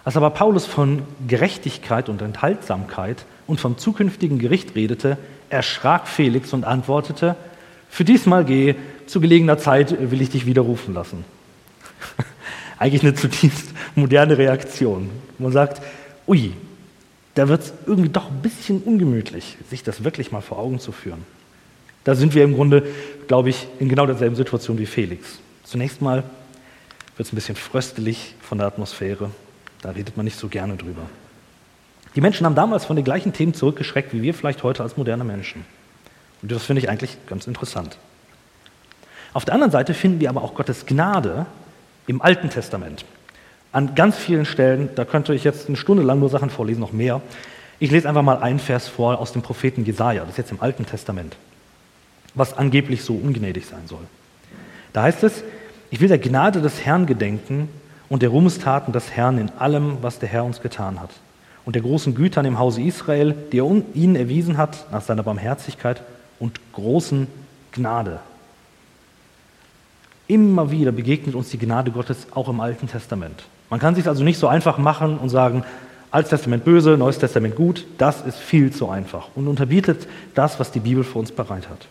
Als 0.05 0.17
aber 0.17 0.31
Paulus 0.31 0.67
von 0.67 1.03
Gerechtigkeit 1.27 2.09
und 2.09 2.23
Enthaltsamkeit 2.23 3.27
und 3.47 3.61
vom 3.61 3.79
zukünftigen 3.79 4.39
Gericht 4.39 4.75
redete, 4.75 5.19
erschrak 5.51 6.09
Felix 6.09 6.53
und 6.53 6.65
antwortete, 6.65 7.37
für 7.89 8.05
diesmal 8.05 8.45
gehe, 8.45 8.77
zu 9.07 9.21
gelegener 9.21 9.59
Zeit 9.59 10.11
will 10.11 10.21
ich 10.21 10.31
dich 10.31 10.47
widerrufen 10.47 10.93
lassen. 10.93 11.25
Eigentlich 12.79 13.03
eine 13.03 13.15
zutiefst 13.15 13.71
moderne 13.95 14.37
Reaktion. 14.37 15.11
Man 15.39 15.53
sagt, 15.53 15.81
ui, 16.27 16.53
da 17.35 17.49
wird 17.49 17.63
es 17.63 17.73
irgendwie 17.87 18.09
doch 18.09 18.31
ein 18.31 18.43
bisschen 18.43 18.83
ungemütlich, 18.83 19.57
sich 19.71 19.83
das 19.83 20.05
wirklich 20.05 20.33
mal 20.33 20.41
vor 20.41 20.59
Augen 20.59 20.81
zu 20.81 20.93
führen. 20.93 21.25
Da 22.05 22.15
sind 22.15 22.35
wir 22.35 22.45
im 22.45 22.55
Grunde, 22.55 22.87
glaube 23.29 23.51
ich, 23.51 23.67
in 23.79 23.89
genau 23.89 24.07
derselben 24.07 24.37
Situation 24.37 24.79
wie 24.79 24.87
Felix. 24.87 25.39
Zunächst 25.65 26.01
mal 26.01 26.23
wird 27.17 27.27
es 27.27 27.33
ein 27.33 27.37
bisschen 27.37 27.57
fröstelig 27.57 28.35
von 28.41 28.59
der 28.59 28.67
Atmosphäre. 28.67 29.31
Da 29.83 29.91
redet 29.91 30.17
man 30.17 30.25
nicht 30.25 30.39
so 30.39 30.49
gerne 30.49 30.77
drüber. 30.77 31.03
Die 32.17 32.23
Menschen 32.23 32.47
haben 32.47 32.55
damals 32.55 32.87
von 32.87 32.97
den 32.97 33.05
gleichen 33.05 33.35
Themen 33.35 33.53
zurückgeschreckt, 33.53 34.15
wie 34.15 34.23
wir 34.23 34.33
vielleicht 34.33 34.63
heute 34.63 34.83
als 34.83 34.97
moderne 34.97 35.23
Menschen. 35.23 35.67
Und 36.41 36.51
das 36.51 36.65
finde 36.65 36.81
ich 36.81 36.89
eigentlich 36.89 37.19
ganz 37.27 37.47
interessant. 37.47 37.99
Auf 39.35 39.45
der 39.45 39.53
anderen 39.53 39.71
Seite 39.71 39.93
finden 39.93 40.19
wir 40.21 40.31
aber 40.31 40.43
auch 40.43 40.55
Gottes 40.55 40.87
Gnade 40.87 41.45
im 42.07 42.23
Alten 42.23 42.49
Testament. 42.49 43.05
An 43.71 43.95
ganz 43.95 44.17
vielen 44.17 44.47
Stellen, 44.47 44.89
da 44.95 45.05
könnte 45.05 45.35
ich 45.35 45.45
jetzt 45.45 45.69
eine 45.69 45.77
Stunde 45.77 46.03
lang 46.03 46.19
nur 46.19 46.31
Sachen 46.31 46.49
vorlesen, 46.49 46.81
noch 46.81 46.93
mehr. 46.93 47.21
Ich 47.79 47.91
lese 47.91 48.09
einfach 48.09 48.23
mal 48.23 48.39
einen 48.39 48.61
Vers 48.61 48.89
vor 48.89 49.19
aus 49.19 49.33
dem 49.33 49.43
Propheten 49.43 49.85
Jesaja, 49.85 50.23
das 50.23 50.31
ist 50.31 50.39
jetzt 50.39 50.53
im 50.53 50.63
Alten 50.63 50.87
Testament, 50.87 51.37
was 52.35 52.57
angeblich 52.57 53.05
so 53.05 53.15
ungnädig 53.15 53.67
sein 53.67 53.87
soll. 53.87 54.07
Da 54.95 55.03
heißt 55.03 55.23
es: 55.25 55.45
Ich 55.91 56.01
will 56.01 56.09
der 56.09 56.19
Gnade 56.19 56.63
des 56.63 56.87
Herrn 56.87 57.05
gedenken 57.05 57.69
und 58.09 58.23
der 58.23 58.31
Ruhmestaten 58.31 58.95
des 58.95 59.11
Herrn 59.11 59.37
in 59.37 59.51
allem, 59.59 59.99
was 60.01 60.19
der 60.19 60.31
Herr 60.31 60.45
uns 60.45 60.63
getan 60.63 60.99
hat. 60.99 61.11
Und 61.67 61.75
der 61.75 61.83
großen 61.83 62.15
Güter 62.15 62.43
im 62.45 62.59
Hause 62.59 62.81
Israel, 62.81 63.35
die 63.53 63.59
er 63.59 63.83
ihnen 63.95 64.17
erwiesen 64.17 64.57
hat 64.57 64.91
nach 64.93 65.03
seiner 65.03 65.25
Barmherzigkeit 65.25 66.01
und 66.39 66.59
großen 66.73 67.27
Gnade. 67.73 68.21
Immer 70.29 70.71
wieder 70.71 70.93
begegnet 70.93 71.35
uns 71.35 71.51
die 71.51 71.59
Gnade 71.59 71.91
Gottes 71.91 72.29
auch 72.31 72.49
im 72.49 72.61
Alten 72.61 72.89
Testament. 72.89 73.45
Man 73.69 73.81
kann 73.81 73.97
sich 73.97 74.09
also 74.09 74.25
nicht 74.25 74.39
so 74.39 74.47
einfach 74.47 74.79
machen 74.79 75.19
und 75.19 75.29
sagen, 75.29 75.65
Altes 76.13 76.31
Testament 76.31 76.65
böse, 76.65 76.97
Neues 76.97 77.19
Testament 77.19 77.57
gut, 77.57 77.85
das 77.99 78.23
ist 78.23 78.39
viel 78.39 78.73
zu 78.73 78.89
einfach 78.89 79.29
und 79.35 79.49
unterbietet 79.49 80.07
das, 80.35 80.61
was 80.61 80.71
die 80.71 80.81
Bibel 80.81 81.03
für 81.05 81.19
uns 81.19 81.33
bereit 81.33 81.69
hat. 81.69 81.89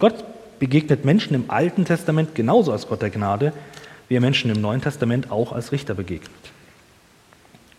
Gott 0.00 0.24
begegnet 0.58 1.04
Menschen 1.04 1.34
im 1.34 1.44
Alten 1.48 1.84
Testament 1.84 2.34
genauso 2.34 2.72
als 2.72 2.88
Gott 2.88 3.02
der 3.02 3.10
Gnade, 3.10 3.52
wie 4.08 4.16
er 4.16 4.20
Menschen 4.20 4.50
im 4.50 4.60
Neuen 4.60 4.82
Testament 4.82 5.30
auch 5.30 5.52
als 5.52 5.70
Richter 5.70 5.94
begegnet. 5.94 6.32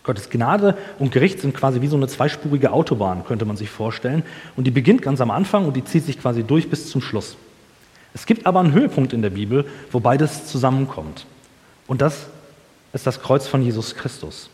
Gottes 0.06 0.30
Gnade 0.30 0.78
und 0.98 1.10
Gericht 1.10 1.40
sind 1.40 1.54
quasi 1.54 1.80
wie 1.82 1.88
so 1.88 1.96
eine 1.96 2.06
zweispurige 2.06 2.72
Autobahn, 2.72 3.24
könnte 3.24 3.44
man 3.44 3.56
sich 3.56 3.68
vorstellen. 3.68 4.22
Und 4.56 4.64
die 4.64 4.70
beginnt 4.70 5.02
ganz 5.02 5.20
am 5.20 5.32
Anfang 5.32 5.66
und 5.66 5.76
die 5.76 5.84
zieht 5.84 6.06
sich 6.06 6.20
quasi 6.20 6.44
durch 6.44 6.70
bis 6.70 6.88
zum 6.88 7.02
Schluss. 7.02 7.36
Es 8.14 8.24
gibt 8.24 8.46
aber 8.46 8.60
einen 8.60 8.72
Höhepunkt 8.72 9.12
in 9.12 9.20
der 9.20 9.30
Bibel, 9.30 9.66
wo 9.90 10.00
beides 10.00 10.46
zusammenkommt. 10.46 11.26
Und 11.88 12.00
das 12.00 12.26
ist 12.92 13.06
das 13.06 13.20
Kreuz 13.20 13.48
von 13.48 13.62
Jesus 13.62 13.96
Christus. 13.96 14.48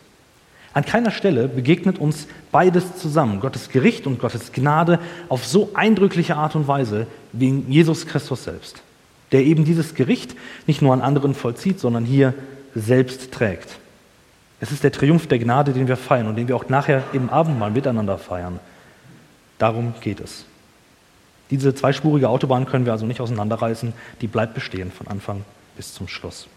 An 0.73 0.83
keiner 0.83 1.11
Stelle 1.11 1.47
begegnet 1.47 1.99
uns 1.99 2.27
beides 2.51 2.97
zusammen, 2.97 3.39
Gottes 3.39 3.69
Gericht 3.69 4.07
und 4.07 4.19
Gottes 4.19 4.51
Gnade, 4.53 4.99
auf 5.29 5.45
so 5.45 5.69
eindrückliche 5.75 6.35
Art 6.35 6.55
und 6.55 6.67
Weise 6.67 7.05
wie 7.31 7.49
in 7.49 7.71
Jesus 7.71 8.07
Christus 8.07 8.45
selbst, 8.45 8.81
der 9.31 9.43
eben 9.43 9.65
dieses 9.65 9.93
Gericht 9.93 10.35
nicht 10.65 10.81
nur 10.81 10.93
an 10.93 11.01
anderen 11.01 11.35
vollzieht, 11.35 11.79
sondern 11.79 12.05
hier 12.05 12.33
selbst 12.73 13.31
trägt. 13.31 13.77
Es 14.63 14.71
ist 14.71 14.85
der 14.85 14.93
Triumph 14.93 15.27
der 15.27 15.39
Gnade, 15.39 15.73
den 15.73 15.89
wir 15.89 15.97
feiern 15.97 16.25
und 16.25 16.37
den 16.37 16.47
wir 16.47 16.55
auch 16.55 16.69
nachher 16.69 17.03
im 17.11 17.29
Abendmahl 17.29 17.69
miteinander 17.69 18.17
feiern. 18.17 18.61
Darum 19.57 19.93
geht 19.99 20.21
es. 20.21 20.45
Diese 21.51 21.75
zweispurige 21.75 22.29
Autobahn 22.29 22.65
können 22.65 22.85
wir 22.85 22.93
also 22.93 23.05
nicht 23.05 23.19
auseinanderreißen, 23.19 23.91
die 24.21 24.27
bleibt 24.27 24.53
bestehen 24.53 24.89
von 24.89 25.07
Anfang 25.07 25.43
bis 25.75 25.93
zum 25.93 26.07
Schluss. 26.07 26.47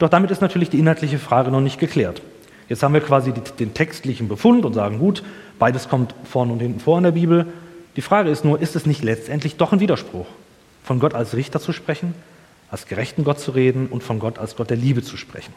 Doch 0.00 0.08
damit 0.08 0.32
ist 0.32 0.40
natürlich 0.40 0.68
die 0.68 0.80
inhaltliche 0.80 1.20
Frage 1.20 1.52
noch 1.52 1.60
nicht 1.60 1.78
geklärt. 1.78 2.22
Jetzt 2.68 2.82
haben 2.82 2.92
wir 2.92 3.02
quasi 3.02 3.32
den 3.32 3.72
textlichen 3.72 4.26
Befund 4.26 4.64
und 4.64 4.72
sagen, 4.72 4.98
gut, 4.98 5.22
beides 5.60 5.88
kommt 5.88 6.12
vorne 6.24 6.52
und 6.52 6.58
hinten 6.58 6.80
vor 6.80 6.98
in 6.98 7.04
der 7.04 7.12
Bibel. 7.12 7.46
Die 7.94 8.02
Frage 8.02 8.30
ist 8.30 8.44
nur, 8.44 8.60
ist 8.60 8.74
es 8.74 8.84
nicht 8.84 9.04
letztendlich 9.04 9.58
doch 9.58 9.72
ein 9.72 9.78
Widerspruch, 9.78 10.26
von 10.82 10.98
Gott 10.98 11.14
als 11.14 11.36
Richter 11.36 11.60
zu 11.60 11.72
sprechen, 11.72 12.16
als 12.68 12.86
gerechten 12.86 13.22
Gott 13.22 13.38
zu 13.38 13.52
reden 13.52 13.86
und 13.86 14.02
von 14.02 14.18
Gott 14.18 14.40
als 14.40 14.56
Gott 14.56 14.70
der 14.70 14.76
Liebe 14.76 15.04
zu 15.04 15.16
sprechen? 15.16 15.54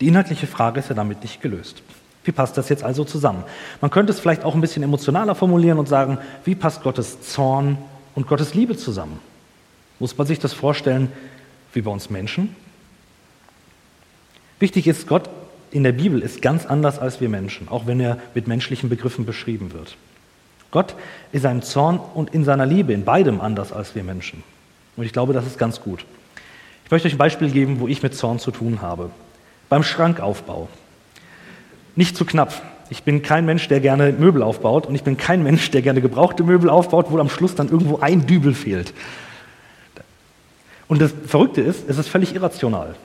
Die 0.00 0.08
inhaltliche 0.08 0.46
Frage 0.46 0.80
ist 0.80 0.88
ja 0.88 0.94
damit 0.94 1.22
nicht 1.22 1.42
gelöst. 1.42 1.82
Wie 2.24 2.32
passt 2.32 2.56
das 2.56 2.68
jetzt 2.68 2.84
also 2.84 3.04
zusammen? 3.04 3.44
Man 3.80 3.90
könnte 3.90 4.12
es 4.12 4.20
vielleicht 4.20 4.44
auch 4.44 4.54
ein 4.54 4.60
bisschen 4.60 4.82
emotionaler 4.82 5.34
formulieren 5.34 5.78
und 5.78 5.88
sagen, 5.88 6.18
wie 6.44 6.54
passt 6.54 6.82
Gottes 6.82 7.20
Zorn 7.22 7.78
und 8.14 8.26
Gottes 8.26 8.54
Liebe 8.54 8.76
zusammen? 8.76 9.20
Muss 9.98 10.16
man 10.16 10.26
sich 10.26 10.38
das 10.38 10.52
vorstellen 10.52 11.10
wie 11.72 11.82
bei 11.82 11.90
uns 11.90 12.10
Menschen? 12.10 12.54
Wichtig 14.58 14.86
ist, 14.86 15.06
Gott 15.06 15.30
in 15.70 15.84
der 15.84 15.92
Bibel 15.92 16.20
ist 16.20 16.42
ganz 16.42 16.66
anders 16.66 16.98
als 16.98 17.20
wir 17.20 17.28
Menschen, 17.28 17.68
auch 17.68 17.86
wenn 17.86 18.00
er 18.00 18.18
mit 18.34 18.48
menschlichen 18.48 18.88
Begriffen 18.88 19.24
beschrieben 19.24 19.72
wird. 19.72 19.96
Gott 20.70 20.94
ist 21.32 21.42
seinem 21.42 21.62
Zorn 21.62 21.98
und 21.98 22.34
in 22.34 22.44
seiner 22.44 22.66
Liebe 22.66 22.92
in 22.92 23.04
beidem 23.04 23.40
anders 23.40 23.72
als 23.72 23.94
wir 23.94 24.02
Menschen. 24.02 24.42
Und 24.96 25.04
ich 25.04 25.12
glaube, 25.12 25.32
das 25.32 25.46
ist 25.46 25.58
ganz 25.58 25.80
gut. 25.80 26.04
Ich 26.84 26.90
möchte 26.90 27.08
euch 27.08 27.14
ein 27.14 27.18
Beispiel 27.18 27.50
geben, 27.50 27.80
wo 27.80 27.88
ich 27.88 28.02
mit 28.02 28.14
Zorn 28.14 28.38
zu 28.38 28.50
tun 28.50 28.82
habe. 28.82 29.10
Beim 29.70 29.82
Schrankaufbau. 29.82 30.68
Nicht 31.96 32.16
zu 32.16 32.26
knapp. 32.26 32.60
Ich 32.90 33.04
bin 33.04 33.22
kein 33.22 33.46
Mensch, 33.46 33.68
der 33.68 33.80
gerne 33.80 34.12
Möbel 34.12 34.42
aufbaut 34.42 34.86
und 34.86 34.94
ich 34.96 35.04
bin 35.04 35.16
kein 35.16 35.42
Mensch, 35.42 35.70
der 35.70 35.80
gerne 35.80 36.02
gebrauchte 36.02 36.42
Möbel 36.42 36.68
aufbaut, 36.68 37.06
wo 37.08 37.18
am 37.18 37.30
Schluss 37.30 37.54
dann 37.54 37.70
irgendwo 37.70 38.00
ein 38.00 38.26
Dübel 38.26 38.52
fehlt. 38.52 38.92
Und 40.88 41.00
das 41.00 41.14
Verrückte 41.26 41.60
ist, 41.60 41.88
es 41.88 41.98
ist 41.98 42.08
völlig 42.08 42.34
irrational. 42.34 42.96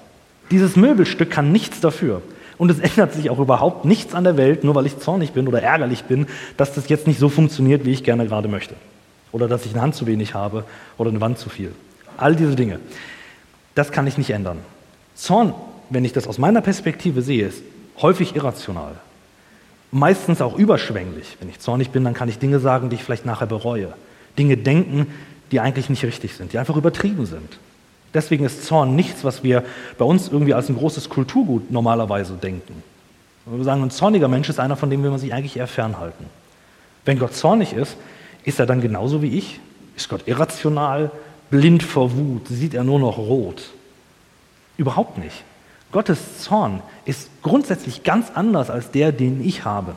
Dieses 0.49 0.75
Möbelstück 0.75 1.29
kann 1.29 1.51
nichts 1.51 1.81
dafür. 1.81 2.23
Und 2.57 2.71
es 2.71 2.79
ändert 2.79 3.13
sich 3.13 3.29
auch 3.29 3.37
überhaupt 3.37 3.85
nichts 3.85 4.15
an 4.15 4.23
der 4.23 4.37
Welt, 4.37 4.63
nur 4.63 4.73
weil 4.73 4.87
ich 4.87 4.97
zornig 4.97 5.33
bin 5.33 5.47
oder 5.47 5.61
ärgerlich 5.61 6.05
bin, 6.05 6.25
dass 6.57 6.73
das 6.73 6.89
jetzt 6.89 7.05
nicht 7.05 7.19
so 7.19 7.29
funktioniert, 7.29 7.85
wie 7.85 7.91
ich 7.91 8.03
gerne 8.03 8.25
gerade 8.25 8.47
möchte. 8.47 8.73
Oder 9.31 9.47
dass 9.47 9.65
ich 9.65 9.73
eine 9.73 9.81
Hand 9.81 9.93
zu 9.93 10.07
wenig 10.07 10.33
habe 10.33 10.63
oder 10.97 11.11
eine 11.11 11.21
Wand 11.21 11.37
zu 11.37 11.49
viel. 11.49 11.73
All 12.17 12.35
diese 12.35 12.55
Dinge. 12.55 12.79
Das 13.75 13.91
kann 13.91 14.07
ich 14.07 14.17
nicht 14.17 14.31
ändern. 14.31 14.59
Zorn, 15.15 15.53
wenn 15.89 16.05
ich 16.05 16.13
das 16.13 16.27
aus 16.27 16.37
meiner 16.37 16.61
Perspektive 16.61 17.21
sehe, 17.21 17.47
ist 17.47 17.61
häufig 18.01 18.35
irrational. 18.35 18.95
Meistens 19.91 20.41
auch 20.41 20.57
überschwänglich. 20.57 21.37
Wenn 21.39 21.49
ich 21.49 21.59
zornig 21.59 21.91
bin, 21.91 22.03
dann 22.03 22.13
kann 22.13 22.29
ich 22.29 22.39
Dinge 22.39 22.59
sagen, 22.59 22.89
die 22.89 22.95
ich 22.95 23.03
vielleicht 23.03 23.25
nachher 23.25 23.47
bereue. 23.47 23.93
Dinge 24.37 24.57
denken, 24.57 25.07
die 25.51 25.59
eigentlich 25.59 25.89
nicht 25.89 26.03
richtig 26.03 26.35
sind, 26.35 26.53
die 26.53 26.57
einfach 26.57 26.75
übertrieben 26.75 27.25
sind. 27.25 27.57
Deswegen 28.13 28.45
ist 28.45 28.65
Zorn 28.65 28.95
nichts, 28.95 29.23
was 29.23 29.43
wir 29.43 29.63
bei 29.97 30.05
uns 30.05 30.29
irgendwie 30.29 30.53
als 30.53 30.69
ein 30.69 30.77
großes 30.77 31.09
Kulturgut 31.09 31.69
normalerweise 31.71 32.33
denken. 32.33 32.83
Wir 33.45 33.63
sagen, 33.63 33.83
ein 33.83 33.91
zorniger 33.91 34.27
Mensch 34.27 34.49
ist 34.49 34.59
einer, 34.59 34.75
von 34.75 34.89
dem 34.89 35.03
will 35.03 35.11
man 35.11 35.19
sich 35.19 35.33
eigentlich 35.33 35.57
eher 35.57 35.67
fernhalten. 35.67 36.25
Wenn 37.03 37.19
Gott 37.19 37.35
zornig 37.35 37.73
ist, 37.73 37.95
ist 38.43 38.59
er 38.59 38.65
dann 38.65 38.81
genauso 38.81 39.21
wie 39.21 39.37
ich? 39.37 39.59
Ist 39.95 40.09
Gott 40.09 40.27
irrational, 40.27 41.11
blind 41.49 41.83
vor 41.83 42.15
Wut, 42.15 42.47
sieht 42.47 42.73
er 42.73 42.83
nur 42.83 42.99
noch 42.99 43.17
rot? 43.17 43.69
Überhaupt 44.77 45.17
nicht. 45.17 45.43
Gottes 45.95 46.39
Zorn 46.39 46.81
ist 47.05 47.29
grundsätzlich 47.41 48.03
ganz 48.03 48.29
anders 48.35 48.69
als 48.69 48.91
der, 48.91 49.13
den 49.13 49.41
ich 49.41 49.63
habe. 49.63 49.95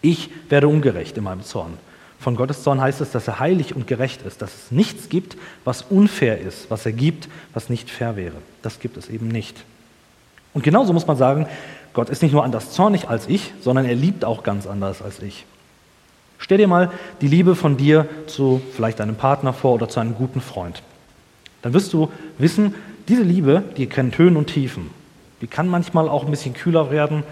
Ich 0.00 0.30
werde 0.48 0.66
ungerecht 0.66 1.18
in 1.18 1.24
meinem 1.24 1.42
Zorn. 1.42 1.74
Von 2.18 2.36
Gottes 2.36 2.62
Zorn 2.62 2.80
heißt 2.80 3.02
es, 3.02 3.10
dass 3.10 3.28
er 3.28 3.38
heilig 3.38 3.76
und 3.76 3.86
gerecht 3.86 4.22
ist, 4.22 4.40
dass 4.40 4.54
es 4.54 4.70
nichts 4.70 5.10
gibt, 5.10 5.36
was 5.62 5.82
unfair 5.82 6.40
ist, 6.40 6.70
was 6.70 6.86
er 6.86 6.92
gibt, 6.92 7.28
was 7.52 7.68
nicht 7.68 7.90
fair 7.90 8.16
wäre. 8.16 8.36
Das 8.62 8.80
gibt 8.80 8.96
es 8.96 9.10
eben 9.10 9.28
nicht. 9.28 9.62
Und 10.54 10.64
genauso 10.64 10.94
muss 10.94 11.06
man 11.06 11.18
sagen, 11.18 11.48
Gott 11.92 12.08
ist 12.08 12.22
nicht 12.22 12.32
nur 12.32 12.42
anders 12.42 12.70
zornig 12.70 13.06
als 13.06 13.28
ich, 13.28 13.52
sondern 13.60 13.84
er 13.84 13.96
liebt 13.96 14.24
auch 14.24 14.42
ganz 14.42 14.66
anders 14.66 15.02
als 15.02 15.20
ich. 15.20 15.44
Stell 16.38 16.56
dir 16.56 16.66
mal 16.66 16.90
die 17.20 17.28
Liebe 17.28 17.56
von 17.56 17.76
dir 17.76 18.08
zu 18.26 18.62
vielleicht 18.74 19.02
einem 19.02 19.16
Partner 19.16 19.52
vor 19.52 19.74
oder 19.74 19.86
zu 19.86 20.00
einem 20.00 20.14
guten 20.14 20.40
Freund. 20.40 20.82
Dann 21.60 21.74
wirst 21.74 21.92
du 21.92 22.10
wissen, 22.38 22.74
diese 23.08 23.22
Liebe, 23.22 23.62
die 23.76 23.86
kennt 23.86 24.18
Höhen 24.18 24.36
und 24.36 24.46
Tiefen. 24.46 24.90
Die 25.40 25.46
kann 25.46 25.68
manchmal 25.68 26.08
auch 26.08 26.24
ein 26.24 26.30
bisschen 26.30 26.54
kühler 26.54 26.90
werden. 26.90 27.22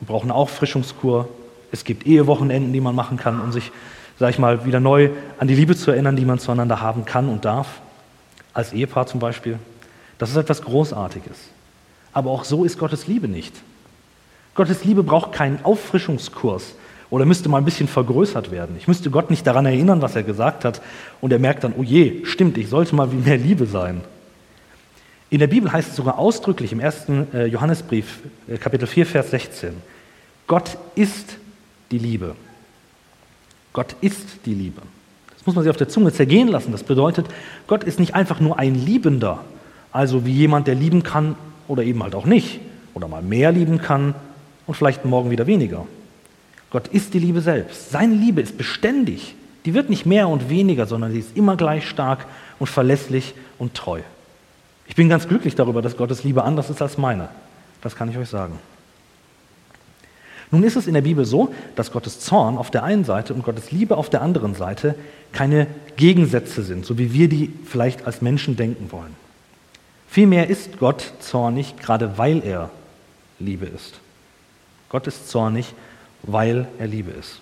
Wir 0.00 0.06
brauchen 0.06 0.30
auch 0.30 0.48
Frischungskur. 0.48 1.28
Es 1.70 1.84
gibt 1.84 2.06
Ehewochenenden, 2.06 2.72
die 2.72 2.80
man 2.80 2.94
machen 2.94 3.16
kann, 3.16 3.40
um 3.40 3.52
sich 3.52 3.72
sag 4.22 4.30
ich 4.30 4.38
mal, 4.38 4.64
wieder 4.64 4.78
neu 4.78 5.10
an 5.38 5.48
die 5.48 5.54
Liebe 5.56 5.74
zu 5.74 5.90
erinnern, 5.90 6.14
die 6.14 6.24
man 6.24 6.38
zueinander 6.38 6.80
haben 6.80 7.04
kann 7.04 7.28
und 7.28 7.44
darf, 7.44 7.80
als 8.54 8.72
Ehepaar 8.72 9.06
zum 9.08 9.18
Beispiel. 9.20 9.58
Das 10.18 10.30
ist 10.30 10.36
etwas 10.36 10.62
Großartiges. 10.62 11.36
Aber 12.12 12.30
auch 12.30 12.44
so 12.44 12.64
ist 12.64 12.78
Gottes 12.78 13.08
Liebe 13.08 13.26
nicht. 13.26 13.52
Gottes 14.54 14.84
Liebe 14.84 15.02
braucht 15.02 15.32
keinen 15.32 15.64
Auffrischungskurs 15.64 16.74
oder 17.10 17.24
müsste 17.24 17.48
mal 17.48 17.58
ein 17.58 17.64
bisschen 17.64 17.88
vergrößert 17.88 18.52
werden. 18.52 18.76
Ich 18.78 18.86
müsste 18.86 19.10
Gott 19.10 19.28
nicht 19.28 19.44
daran 19.44 19.66
erinnern, 19.66 20.02
was 20.02 20.14
er 20.14 20.22
gesagt 20.22 20.64
hat 20.64 20.82
und 21.20 21.32
er 21.32 21.40
merkt 21.40 21.64
dann, 21.64 21.74
oh 21.76 21.82
je, 21.82 22.24
stimmt, 22.24 22.58
ich 22.58 22.68
sollte 22.68 22.94
mal 22.94 23.10
wie 23.10 23.16
mehr 23.16 23.38
Liebe 23.38 23.66
sein. 23.66 24.02
In 25.32 25.38
der 25.38 25.46
Bibel 25.46 25.72
heißt 25.72 25.88
es 25.88 25.96
sogar 25.96 26.18
ausdrücklich 26.18 26.72
im 26.72 26.80
ersten 26.80 27.26
äh, 27.32 27.46
Johannesbrief, 27.46 28.18
äh, 28.48 28.58
Kapitel 28.58 28.86
4, 28.86 29.06
Vers 29.06 29.30
16, 29.30 29.72
Gott 30.46 30.76
ist 30.94 31.38
die 31.90 31.96
Liebe. 31.96 32.36
Gott 33.72 33.96
ist 34.02 34.26
die 34.44 34.52
Liebe. 34.52 34.82
Das 35.34 35.46
muss 35.46 35.54
man 35.54 35.64
sich 35.64 35.70
auf 35.70 35.78
der 35.78 35.88
Zunge 35.88 36.12
zergehen 36.12 36.48
lassen. 36.48 36.70
Das 36.70 36.82
bedeutet, 36.82 37.28
Gott 37.66 37.82
ist 37.82 37.98
nicht 37.98 38.14
einfach 38.14 38.40
nur 38.40 38.58
ein 38.58 38.74
Liebender, 38.74 39.42
also 39.90 40.26
wie 40.26 40.32
jemand, 40.32 40.66
der 40.66 40.74
lieben 40.74 41.02
kann 41.02 41.34
oder 41.66 41.82
eben 41.82 42.02
halt 42.02 42.14
auch 42.14 42.26
nicht, 42.26 42.60
oder 42.92 43.08
mal 43.08 43.22
mehr 43.22 43.52
lieben 43.52 43.78
kann 43.78 44.14
und 44.66 44.74
vielleicht 44.74 45.06
morgen 45.06 45.30
wieder 45.30 45.46
weniger. 45.46 45.86
Gott 46.68 46.88
ist 46.88 47.14
die 47.14 47.20
Liebe 47.20 47.40
selbst. 47.40 47.90
Seine 47.90 48.16
Liebe 48.16 48.42
ist 48.42 48.58
beständig. 48.58 49.34
Die 49.64 49.72
wird 49.72 49.88
nicht 49.88 50.04
mehr 50.04 50.28
und 50.28 50.50
weniger, 50.50 50.84
sondern 50.84 51.10
sie 51.10 51.20
ist 51.20 51.34
immer 51.38 51.56
gleich 51.56 51.88
stark 51.88 52.26
und 52.58 52.66
verlässlich 52.66 53.32
und 53.58 53.72
treu. 53.72 54.02
Ich 54.92 54.96
bin 54.96 55.08
ganz 55.08 55.26
glücklich 55.26 55.54
darüber, 55.54 55.80
dass 55.80 55.96
Gottes 55.96 56.22
Liebe 56.22 56.44
anders 56.44 56.68
ist 56.68 56.82
als 56.82 56.98
meine. 56.98 57.30
Das 57.80 57.96
kann 57.96 58.10
ich 58.10 58.18
euch 58.18 58.28
sagen. 58.28 58.58
Nun 60.50 60.64
ist 60.64 60.76
es 60.76 60.86
in 60.86 60.92
der 60.92 61.00
Bibel 61.00 61.24
so, 61.24 61.54
dass 61.76 61.92
Gottes 61.92 62.20
Zorn 62.20 62.58
auf 62.58 62.70
der 62.70 62.82
einen 62.82 63.06
Seite 63.06 63.32
und 63.32 63.42
Gottes 63.42 63.72
Liebe 63.72 63.96
auf 63.96 64.10
der 64.10 64.20
anderen 64.20 64.54
Seite 64.54 64.94
keine 65.32 65.66
Gegensätze 65.96 66.62
sind, 66.62 66.84
so 66.84 66.98
wie 66.98 67.14
wir 67.14 67.30
die 67.30 67.50
vielleicht 67.64 68.06
als 68.06 68.20
Menschen 68.20 68.56
denken 68.56 68.92
wollen. 68.92 69.16
Vielmehr 70.08 70.50
ist 70.50 70.78
Gott 70.78 71.14
zornig, 71.20 71.76
gerade 71.78 72.18
weil 72.18 72.42
er 72.44 72.68
Liebe 73.38 73.64
ist. 73.64 73.98
Gott 74.90 75.06
ist 75.06 75.30
zornig, 75.30 75.72
weil 76.22 76.68
er 76.78 76.86
Liebe 76.86 77.12
ist. 77.12 77.40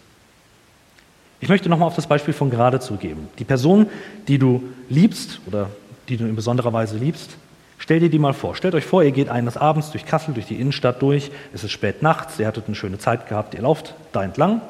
Ich 1.40 1.48
möchte 1.48 1.68
nochmal 1.68 1.88
auf 1.88 1.96
das 1.96 2.06
Beispiel 2.06 2.32
von 2.32 2.48
gerade 2.48 2.78
zugeben. 2.78 3.26
Die 3.40 3.44
Person, 3.44 3.88
die 4.28 4.38
du 4.38 4.62
liebst 4.88 5.40
oder 5.48 5.68
die 6.10 6.16
du 6.16 6.26
in 6.26 6.36
besonderer 6.36 6.72
Weise 6.72 6.98
liebst, 6.98 7.36
stell 7.78 8.00
dir 8.00 8.10
die 8.10 8.18
mal 8.18 8.34
vor. 8.34 8.54
Stellt 8.54 8.74
euch 8.74 8.84
vor, 8.84 9.02
ihr 9.02 9.12
geht 9.12 9.28
eines 9.28 9.56
Abends 9.56 9.90
durch 9.90 10.04
Kassel, 10.04 10.34
durch 10.34 10.46
die 10.46 10.60
Innenstadt 10.60 11.00
durch, 11.00 11.30
es 11.54 11.64
ist 11.64 11.70
spät 11.70 12.02
nachts, 12.02 12.38
ihr 12.38 12.46
hattet 12.46 12.66
eine 12.66 12.74
schöne 12.74 12.98
Zeit 12.98 13.28
gehabt, 13.28 13.54
ihr 13.54 13.62
lauft 13.62 13.94
da 14.12 14.22
entlang 14.22 14.60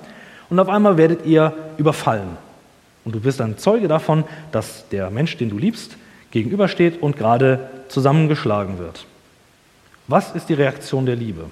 und 0.50 0.58
auf 0.60 0.68
einmal 0.68 0.96
werdet 0.96 1.26
ihr 1.26 1.54
überfallen. 1.78 2.36
Und 3.04 3.14
du 3.14 3.20
bist 3.20 3.40
ein 3.40 3.56
Zeuge 3.56 3.88
davon, 3.88 4.24
dass 4.52 4.88
der 4.90 5.10
Mensch, 5.10 5.36
den 5.38 5.48
du 5.48 5.58
liebst, 5.58 5.96
gegenübersteht 6.30 7.02
und 7.02 7.16
gerade 7.16 7.70
zusammengeschlagen 7.88 8.78
wird. 8.78 9.06
Was 10.06 10.32
ist 10.34 10.48
die 10.48 10.54
Reaktion 10.54 11.06
der 11.06 11.16
Liebe? 11.16 11.46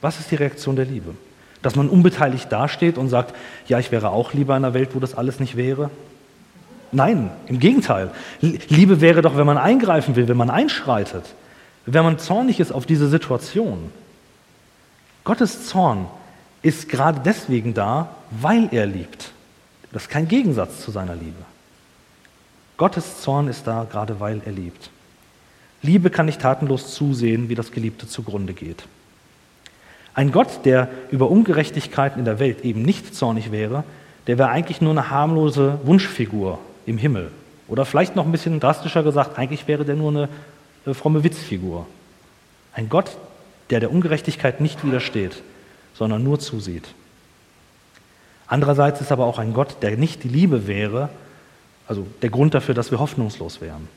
Was 0.00 0.20
ist 0.20 0.30
die 0.30 0.36
Reaktion 0.36 0.76
der 0.76 0.84
Liebe? 0.84 1.14
Dass 1.62 1.76
man 1.76 1.88
unbeteiligt 1.88 2.52
dasteht 2.52 2.98
und 2.98 3.08
sagt, 3.08 3.34
ja, 3.66 3.78
ich 3.78 3.90
wäre 3.90 4.10
auch 4.10 4.34
lieber 4.34 4.56
in 4.56 4.64
einer 4.64 4.74
Welt, 4.74 4.90
wo 4.94 5.00
das 5.00 5.14
alles 5.14 5.40
nicht 5.40 5.56
wäre? 5.56 5.90
Nein, 6.94 7.30
im 7.48 7.58
Gegenteil. 7.58 8.12
Liebe 8.40 9.00
wäre 9.00 9.20
doch, 9.20 9.36
wenn 9.36 9.46
man 9.46 9.58
eingreifen 9.58 10.14
will, 10.14 10.28
wenn 10.28 10.36
man 10.36 10.48
einschreitet, 10.48 11.24
wenn 11.86 12.04
man 12.04 12.20
zornig 12.20 12.60
ist 12.60 12.70
auf 12.70 12.86
diese 12.86 13.08
Situation. 13.08 13.90
Gottes 15.24 15.66
Zorn 15.66 16.06
ist 16.62 16.88
gerade 16.88 17.20
deswegen 17.24 17.74
da, 17.74 18.10
weil 18.30 18.68
er 18.70 18.86
liebt. 18.86 19.32
Das 19.92 20.04
ist 20.04 20.08
kein 20.08 20.28
Gegensatz 20.28 20.82
zu 20.82 20.92
seiner 20.92 21.16
Liebe. 21.16 21.42
Gottes 22.76 23.22
Zorn 23.22 23.48
ist 23.48 23.66
da, 23.66 23.86
gerade 23.90 24.20
weil 24.20 24.40
er 24.44 24.52
liebt. 24.52 24.90
Liebe 25.82 26.10
kann 26.10 26.26
nicht 26.26 26.40
tatenlos 26.40 26.94
zusehen, 26.94 27.48
wie 27.48 27.56
das 27.56 27.72
Geliebte 27.72 28.06
zugrunde 28.06 28.52
geht. 28.52 28.84
Ein 30.14 30.30
Gott, 30.30 30.60
der 30.64 30.88
über 31.10 31.28
Ungerechtigkeiten 31.28 32.20
in 32.20 32.24
der 32.24 32.38
Welt 32.38 32.64
eben 32.64 32.82
nicht 32.82 33.16
zornig 33.16 33.50
wäre, 33.50 33.82
der 34.28 34.38
wäre 34.38 34.50
eigentlich 34.50 34.80
nur 34.80 34.92
eine 34.92 35.10
harmlose 35.10 35.80
Wunschfigur 35.82 36.60
im 36.86 36.98
Himmel. 36.98 37.30
Oder 37.68 37.84
vielleicht 37.84 38.16
noch 38.16 38.26
ein 38.26 38.32
bisschen 38.32 38.60
drastischer 38.60 39.02
gesagt, 39.02 39.38
eigentlich 39.38 39.66
wäre 39.68 39.84
der 39.84 39.96
nur 39.96 40.10
eine, 40.10 40.28
eine 40.84 40.94
fromme 40.94 41.24
Witzfigur. 41.24 41.86
Ein 42.72 42.88
Gott, 42.88 43.16
der 43.70 43.80
der 43.80 43.90
Ungerechtigkeit 43.90 44.60
nicht 44.60 44.84
widersteht, 44.84 45.42
sondern 45.94 46.22
nur 46.22 46.38
zusieht. 46.40 46.88
Andererseits 48.46 49.00
ist 49.00 49.12
aber 49.12 49.24
auch 49.24 49.38
ein 49.38 49.54
Gott, 49.54 49.76
der 49.82 49.96
nicht 49.96 50.22
die 50.24 50.28
Liebe 50.28 50.66
wäre, 50.66 51.08
also 51.86 52.06
der 52.22 52.30
Grund 52.30 52.54
dafür, 52.54 52.74
dass 52.74 52.90
wir 52.90 52.98
hoffnungslos 52.98 53.60
wären. 53.60 53.88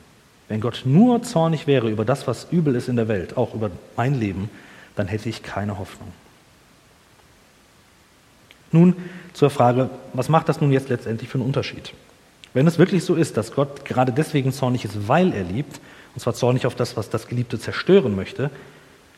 Wenn 0.48 0.60
Gott 0.60 0.82
nur 0.84 1.22
zornig 1.22 1.66
wäre 1.66 1.90
über 1.90 2.04
das, 2.04 2.26
was 2.26 2.48
übel 2.50 2.74
ist 2.74 2.88
in 2.88 2.96
der 2.96 3.08
Welt, 3.08 3.36
auch 3.36 3.54
über 3.54 3.70
mein 3.96 4.18
Leben, 4.18 4.48
dann 4.96 5.06
hätte 5.06 5.28
ich 5.28 5.42
keine 5.42 5.78
Hoffnung. 5.78 6.12
Nun 8.72 8.96
zur 9.32 9.50
Frage, 9.50 9.90
was 10.12 10.28
macht 10.28 10.48
das 10.48 10.60
nun 10.60 10.72
jetzt 10.72 10.88
letztendlich 10.88 11.28
für 11.28 11.38
einen 11.38 11.46
Unterschied? 11.46 11.92
Wenn 12.54 12.66
es 12.66 12.78
wirklich 12.78 13.04
so 13.04 13.14
ist, 13.14 13.36
dass 13.36 13.52
Gott 13.52 13.84
gerade 13.84 14.12
deswegen 14.12 14.52
zornig 14.52 14.84
ist, 14.84 15.08
weil 15.08 15.32
er 15.32 15.44
liebt, 15.44 15.80
und 16.14 16.20
zwar 16.20 16.34
zornig 16.34 16.66
auf 16.66 16.74
das, 16.74 16.96
was 16.96 17.10
das 17.10 17.28
Geliebte 17.28 17.58
zerstören 17.58 18.16
möchte, 18.16 18.50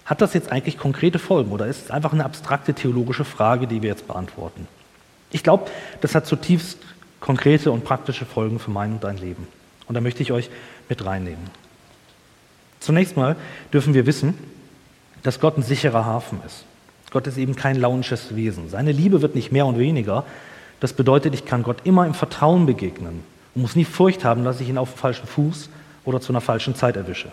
hat 0.04 0.20
das 0.20 0.34
jetzt 0.34 0.50
eigentlich 0.50 0.76
konkrete 0.76 1.18
Folgen 1.18 1.52
oder 1.52 1.66
ist 1.66 1.84
es 1.84 1.90
einfach 1.90 2.12
eine 2.12 2.24
abstrakte 2.24 2.74
theologische 2.74 3.24
Frage, 3.24 3.66
die 3.66 3.82
wir 3.82 3.90
jetzt 3.90 4.08
beantworten? 4.08 4.66
Ich 5.30 5.44
glaube, 5.44 5.70
das 6.00 6.14
hat 6.14 6.26
zutiefst 6.26 6.78
konkrete 7.20 7.70
und 7.70 7.84
praktische 7.84 8.24
Folgen 8.24 8.58
für 8.58 8.70
mein 8.70 8.92
und 8.92 9.04
dein 9.04 9.18
Leben. 9.18 9.46
Und 9.86 9.94
da 9.94 10.00
möchte 10.00 10.22
ich 10.22 10.32
euch 10.32 10.50
mit 10.88 11.04
reinnehmen. 11.04 11.50
Zunächst 12.80 13.16
mal 13.16 13.36
dürfen 13.72 13.94
wir 13.94 14.06
wissen, 14.06 14.34
dass 15.22 15.38
Gott 15.38 15.56
ein 15.56 15.62
sicherer 15.62 16.04
Hafen 16.04 16.40
ist. 16.46 16.64
Gott 17.10 17.26
ist 17.26 17.36
eben 17.36 17.56
kein 17.56 17.76
launisches 17.76 18.34
Wesen. 18.34 18.68
Seine 18.68 18.92
Liebe 18.92 19.20
wird 19.20 19.34
nicht 19.34 19.52
mehr 19.52 19.66
und 19.66 19.78
weniger. 19.78 20.24
Das 20.80 20.94
bedeutet, 20.94 21.34
ich 21.34 21.44
kann 21.44 21.62
Gott 21.62 21.78
immer 21.84 22.06
im 22.06 22.14
Vertrauen 22.14 22.66
begegnen 22.66 23.22
und 23.54 23.62
muss 23.62 23.76
nie 23.76 23.84
Furcht 23.84 24.24
haben, 24.24 24.44
dass 24.44 24.60
ich 24.60 24.68
ihn 24.68 24.78
auf 24.78 24.92
dem 24.92 24.98
falschen 24.98 25.26
Fuß 25.26 25.68
oder 26.04 26.20
zu 26.20 26.32
einer 26.32 26.40
falschen 26.40 26.74
Zeit 26.74 26.96
erwische. 26.96 27.30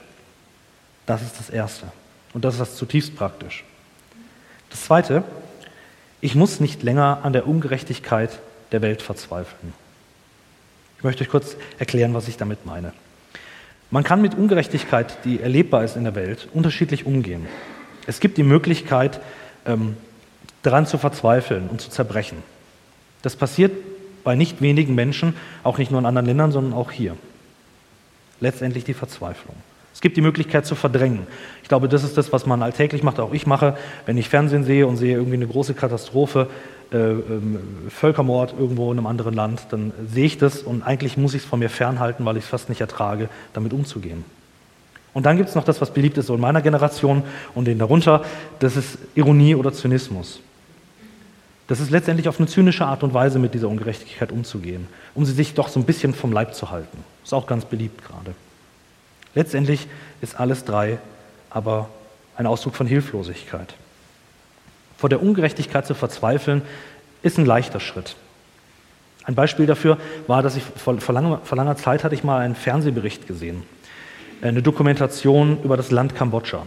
Das 1.06 1.22
ist 1.22 1.40
das 1.40 1.50
Erste. 1.50 1.88
Und 2.34 2.44
das 2.44 2.56
ist 2.56 2.60
das 2.60 2.76
zutiefst 2.76 3.16
praktisch. 3.16 3.64
Das 4.70 4.84
Zweite, 4.84 5.24
ich 6.20 6.36
muss 6.36 6.60
nicht 6.60 6.84
länger 6.84 7.20
an 7.24 7.34
der 7.34 7.48
Ungerechtigkeit 7.48 8.40
der 8.72 8.82
Welt 8.82 9.02
verzweifeln. 9.02 9.74
Ich 10.98 11.04
möchte 11.04 11.24
euch 11.24 11.30
kurz 11.30 11.56
erklären, 11.80 12.14
was 12.14 12.28
ich 12.28 12.38
damit 12.38 12.66
meine. 12.66 12.92
Man 13.92 14.04
kann 14.04 14.22
mit 14.22 14.36
Ungerechtigkeit, 14.36 15.24
die 15.24 15.40
erlebbar 15.40 15.86
ist 15.86 15.96
in 15.96 16.04
der 16.04 16.16
Welt, 16.16 16.50
unterschiedlich 16.54 17.06
umgehen. 17.06 17.48
Es 18.06 18.20
gibt 18.20 18.38
die 18.38 18.44
Möglichkeit, 18.44 19.22
ähm, 19.66 19.96
daran 20.64 20.86
zu 20.86 20.98
verzweifeln 20.98 21.70
und 21.70 21.80
zu 21.80 21.90
zerbrechen. 21.90 22.44
Das 23.22 23.36
passiert 23.36 23.72
bei 24.24 24.36
nicht 24.36 24.62
wenigen 24.62 24.96
Menschen, 24.96 25.36
auch 25.64 25.78
nicht 25.78 25.92
nur 25.92 26.00
in 26.00 26.06
anderen 26.06 26.26
Ländern, 26.26 26.52
sondern 26.52 26.74
auch 26.74 26.92
hier. 26.92 27.16
Letztendlich 28.40 28.84
die 28.84 28.94
Verzweiflung. 28.94 29.56
Es 29.94 30.02
gibt 30.02 30.16
die 30.16 30.22
Möglichkeit 30.22 30.66
zu 30.66 30.76
verdrängen. 30.76 31.26
Ich 31.64 31.70
glaube, 31.70 31.90
das 31.90 32.04
ist 32.04 32.18
das, 32.18 32.32
was 32.32 32.46
man 32.46 32.62
alltäglich 32.62 33.02
macht, 33.02 33.20
auch 33.20 33.34
ich 33.34 33.48
mache, 33.48 33.76
wenn 34.06 34.16
ich 34.18 34.30
Fernsehen 34.30 34.64
sehe 34.64 34.86
und 34.86 34.98
sehe 34.98 35.16
irgendwie 35.16 35.38
eine 35.38 35.48
große 35.48 35.74
Katastrophe, 35.74 36.50
äh, 36.94 36.98
ähm, 36.98 37.60
Völkermord 37.90 38.54
irgendwo 38.60 38.92
in 38.92 39.00
einem 39.00 39.08
anderen 39.08 39.34
Land, 39.34 39.62
dann 39.72 39.92
sehe 40.08 40.26
ich 40.26 40.38
das 40.38 40.62
und 40.62 40.84
eigentlich 40.84 41.18
muss 41.18 41.34
ich 41.34 41.42
es 41.42 41.48
von 41.48 41.58
mir 41.58 41.70
fernhalten, 41.70 42.24
weil 42.26 42.38
ich 42.38 42.44
es 42.44 42.50
fast 42.50 42.70
nicht 42.70 42.80
ertrage, 42.80 43.28
damit 43.54 43.74
umzugehen. 43.74 44.24
Und 45.16 45.26
dann 45.26 45.38
gibt 45.38 45.50
es 45.50 45.56
noch 45.56 45.64
das, 45.64 45.82
was 45.82 45.92
beliebt 45.92 46.20
ist 46.20 46.28
so 46.28 46.36
in 46.36 46.42
meiner 46.42 46.62
Generation 46.62 47.24
und 47.56 47.66
den 47.66 47.80
darunter, 47.80 48.24
das 48.60 48.78
ist 48.78 49.00
Ironie 49.16 49.56
oder 49.56 49.74
Zynismus. 49.74 50.42
Das 51.68 51.80
ist 51.80 51.90
letztendlich 51.90 52.30
auf 52.30 52.40
eine 52.40 52.48
zynische 52.48 52.86
Art 52.86 53.04
und 53.04 53.14
Weise 53.14 53.40
mit 53.40 53.54
dieser 53.54 53.68
Ungerechtigkeit 53.68 54.32
umzugehen, 54.32 54.88
um 55.16 55.26
sie 55.26 55.34
sich 55.34 55.54
doch 55.54 55.68
so 55.68 55.80
ein 55.80 55.86
bisschen 55.86 56.14
vom 56.14 56.32
Leib 56.32 56.56
zu 56.56 56.72
halten. 56.72 57.04
Ist 57.24 57.34
auch 57.34 57.46
ganz 57.46 57.66
beliebt 57.66 58.06
gerade. 58.06 58.34
Letztendlich 59.36 59.88
ist 60.22 60.40
alles 60.40 60.64
drei 60.64 60.98
aber 61.50 61.90
ein 62.36 62.46
Ausdruck 62.46 62.76
von 62.76 62.88
Hilflosigkeit. 62.88 63.74
Vor 64.98 65.10
der 65.10 65.22
Ungerechtigkeit 65.22 65.86
zu 65.86 65.94
verzweifeln, 65.94 66.62
ist 67.24 67.38
ein 67.38 67.46
leichter 67.46 67.80
Schritt. 67.80 68.16
Ein 69.24 69.36
Beispiel 69.36 69.66
dafür 69.66 69.98
war, 70.28 70.42
dass 70.42 70.56
ich 70.56 70.64
vor, 70.64 71.00
vor, 71.02 71.14
langer, 71.14 71.42
vor 71.44 71.58
langer 71.58 71.76
Zeit 71.76 72.04
hatte 72.04 72.16
ich 72.16 72.24
mal 72.24 72.40
einen 72.40 72.56
Fernsehbericht 72.56 73.28
gesehen 73.28 73.64
eine 74.42 74.62
Dokumentation 74.62 75.62
über 75.64 75.78
das 75.78 75.92
Land 75.92 76.16
Kambodscha. 76.16 76.64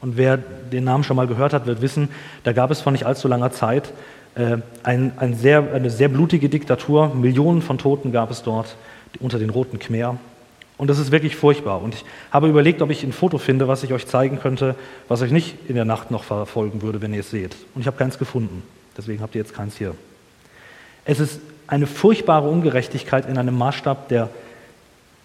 Und 0.00 0.16
wer 0.16 0.36
den 0.36 0.84
Namen 0.84 1.04
schon 1.04 1.16
mal 1.16 1.26
gehört 1.26 1.52
hat, 1.52 1.66
wird 1.66 1.80
wissen, 1.80 2.08
da 2.44 2.52
gab 2.52 2.70
es 2.70 2.80
vor 2.80 2.92
nicht 2.92 3.06
allzu 3.06 3.28
langer 3.28 3.52
Zeit 3.52 3.92
ein, 4.34 5.12
ein 5.16 5.34
sehr, 5.34 5.72
eine 5.74 5.90
sehr 5.90 6.08
blutige 6.08 6.48
Diktatur. 6.48 7.14
Millionen 7.14 7.62
von 7.62 7.78
Toten 7.78 8.12
gab 8.12 8.30
es 8.30 8.42
dort 8.42 8.76
unter 9.20 9.38
den 9.38 9.50
Roten 9.50 9.78
Khmer. 9.78 10.16
Und 10.78 10.88
das 10.88 10.98
ist 10.98 11.12
wirklich 11.12 11.36
furchtbar. 11.36 11.82
Und 11.82 11.94
ich 11.94 12.04
habe 12.30 12.48
überlegt, 12.48 12.82
ob 12.82 12.90
ich 12.90 13.04
ein 13.04 13.12
Foto 13.12 13.38
finde, 13.38 13.68
was 13.68 13.84
ich 13.84 13.92
euch 13.92 14.06
zeigen 14.06 14.40
könnte, 14.40 14.74
was 15.06 15.22
euch 15.22 15.30
nicht 15.30 15.54
in 15.68 15.74
der 15.74 15.84
Nacht 15.84 16.10
noch 16.10 16.24
verfolgen 16.24 16.82
würde, 16.82 17.00
wenn 17.02 17.12
ihr 17.12 17.20
es 17.20 17.30
seht. 17.30 17.54
Und 17.74 17.82
ich 17.82 17.86
habe 17.86 17.96
keins 17.96 18.18
gefunden. 18.18 18.62
Deswegen 18.96 19.22
habt 19.22 19.34
ihr 19.34 19.40
jetzt 19.40 19.54
keins 19.54 19.76
hier. 19.76 19.94
Es 21.04 21.20
ist 21.20 21.40
eine 21.66 21.86
furchtbare 21.86 22.48
Ungerechtigkeit 22.48 23.28
in 23.28 23.38
einem 23.38 23.56
Maßstab, 23.56 24.08
der 24.08 24.30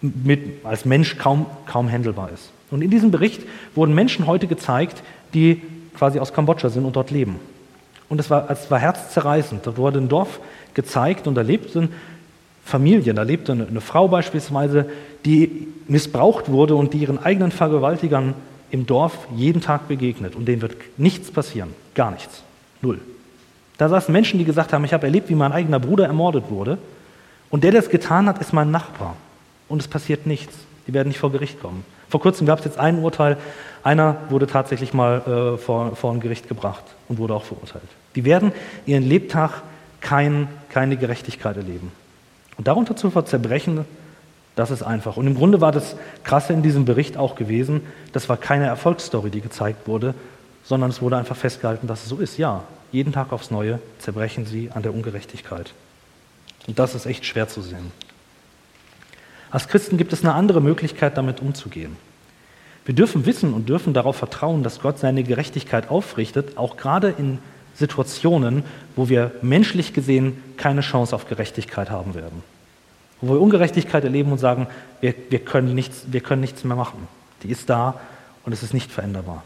mit, 0.00 0.64
als 0.64 0.84
Mensch 0.84 1.18
kaum, 1.18 1.46
kaum 1.66 1.90
handelbar 1.90 2.30
ist. 2.32 2.50
Und 2.70 2.82
in 2.82 2.90
diesem 2.90 3.10
Bericht 3.10 3.42
wurden 3.74 3.94
Menschen 3.94 4.26
heute 4.26 4.46
gezeigt, 4.46 5.02
die 5.34 5.62
quasi 5.96 6.18
aus 6.18 6.32
Kambodscha 6.32 6.68
sind 6.68 6.84
und 6.84 6.94
dort 6.94 7.10
leben. 7.10 7.40
Und 8.08 8.20
es 8.20 8.30
war, 8.30 8.50
es 8.50 8.70
war 8.70 8.78
herzzerreißend. 8.78 9.66
Dort 9.66 9.76
wurde 9.76 9.98
ein 9.98 10.08
Dorf 10.08 10.40
gezeigt 10.74 11.26
und 11.26 11.34
da 11.34 11.42
lebten 11.42 11.90
Familien, 12.64 13.16
da 13.16 13.22
lebte 13.22 13.52
eine, 13.52 13.66
eine 13.66 13.80
Frau 13.80 14.08
beispielsweise, 14.08 14.86
die 15.24 15.68
missbraucht 15.88 16.50
wurde 16.50 16.74
und 16.74 16.94
die 16.94 16.98
ihren 16.98 17.18
eigenen 17.18 17.50
Vergewaltigern 17.50 18.34
im 18.70 18.86
Dorf 18.86 19.26
jeden 19.34 19.62
Tag 19.62 19.88
begegnet. 19.88 20.36
Und 20.36 20.46
denen 20.46 20.62
wird 20.62 20.76
nichts 20.96 21.30
passieren. 21.30 21.74
Gar 21.94 22.10
nichts. 22.12 22.42
Null. 22.82 23.00
Da 23.78 23.88
saßen 23.88 24.12
Menschen, 24.12 24.38
die 24.38 24.44
gesagt 24.44 24.72
haben, 24.72 24.84
ich 24.84 24.92
habe 24.92 25.06
erlebt, 25.06 25.28
wie 25.28 25.34
mein 25.34 25.52
eigener 25.52 25.80
Bruder 25.80 26.06
ermordet 26.06 26.50
wurde. 26.50 26.78
Und 27.50 27.64
der, 27.64 27.70
der 27.70 27.80
es 27.80 27.88
getan 27.88 28.26
hat, 28.26 28.38
ist 28.40 28.52
mein 28.52 28.70
Nachbar 28.70 29.16
und 29.68 29.80
es 29.80 29.88
passiert 29.88 30.26
nichts. 30.26 30.54
Die 30.86 30.94
werden 30.94 31.08
nicht 31.08 31.18
vor 31.18 31.32
Gericht 31.32 31.60
kommen. 31.60 31.84
Vor 32.08 32.20
kurzem 32.20 32.46
gab 32.46 32.58
es 32.58 32.64
jetzt 32.64 32.78
ein 32.78 32.98
Urteil, 32.98 33.36
einer 33.82 34.16
wurde 34.28 34.46
tatsächlich 34.46 34.92
mal 34.92 35.54
äh, 35.54 35.58
vor, 35.58 35.96
vor 35.96 36.12
ein 36.12 36.20
Gericht 36.20 36.48
gebracht 36.48 36.84
und 37.08 37.18
wurde 37.18 37.34
auch 37.34 37.44
verurteilt. 37.44 37.88
Die 38.14 38.24
werden 38.24 38.52
ihren 38.86 39.02
Lebtag 39.02 39.62
kein, 40.00 40.48
keine 40.68 40.96
Gerechtigkeit 40.96 41.56
erleben. 41.56 41.92
Und 42.56 42.66
darunter 42.66 42.96
zu 42.96 43.10
zerbrechen, 43.22 43.84
das 44.56 44.70
ist 44.70 44.82
einfach. 44.82 45.16
Und 45.16 45.26
im 45.26 45.36
Grunde 45.36 45.60
war 45.60 45.70
das 45.70 45.96
Krasse 46.24 46.52
in 46.52 46.62
diesem 46.62 46.84
Bericht 46.84 47.16
auch 47.16 47.36
gewesen, 47.36 47.82
das 48.12 48.28
war 48.28 48.36
keine 48.36 48.66
Erfolgsstory, 48.66 49.30
die 49.30 49.40
gezeigt 49.40 49.86
wurde, 49.86 50.14
sondern 50.64 50.90
es 50.90 51.00
wurde 51.00 51.16
einfach 51.16 51.36
festgehalten, 51.36 51.86
dass 51.86 52.02
es 52.02 52.08
so 52.08 52.16
ist. 52.18 52.38
Ja, 52.38 52.64
jeden 52.90 53.12
Tag 53.12 53.32
aufs 53.32 53.50
Neue 53.50 53.78
zerbrechen 53.98 54.46
sie 54.46 54.70
an 54.72 54.82
der 54.82 54.92
Ungerechtigkeit. 54.92 55.72
Und 56.66 56.78
das 56.78 56.94
ist 56.94 57.06
echt 57.06 57.24
schwer 57.24 57.48
zu 57.48 57.62
sehen. 57.62 57.92
Als 59.50 59.68
Christen 59.68 59.96
gibt 59.96 60.12
es 60.12 60.24
eine 60.24 60.34
andere 60.34 60.60
Möglichkeit, 60.60 61.16
damit 61.16 61.40
umzugehen. 61.40 61.96
Wir 62.88 62.94
dürfen 62.94 63.26
wissen 63.26 63.52
und 63.52 63.68
dürfen 63.68 63.92
darauf 63.92 64.16
vertrauen, 64.16 64.62
dass 64.62 64.80
Gott 64.80 64.98
seine 64.98 65.22
Gerechtigkeit 65.22 65.90
aufrichtet, 65.90 66.56
auch 66.56 66.78
gerade 66.78 67.14
in 67.18 67.38
Situationen, 67.74 68.62
wo 68.96 69.10
wir 69.10 69.32
menschlich 69.42 69.92
gesehen 69.92 70.42
keine 70.56 70.80
Chance 70.80 71.14
auf 71.14 71.28
Gerechtigkeit 71.28 71.90
haben 71.90 72.14
werden. 72.14 72.42
wo 73.20 73.34
wir 73.34 73.42
Ungerechtigkeit 73.42 74.04
erleben 74.04 74.32
und 74.32 74.38
sagen, 74.38 74.68
wir, 75.02 75.14
wir, 75.28 75.40
können 75.40 75.74
nichts, 75.74 76.06
wir 76.10 76.22
können 76.22 76.40
nichts 76.40 76.64
mehr 76.64 76.78
machen. 76.78 77.06
Die 77.42 77.50
ist 77.50 77.68
da 77.68 78.00
und 78.46 78.52
es 78.52 78.62
ist 78.62 78.72
nicht 78.72 78.90
veränderbar. 78.90 79.42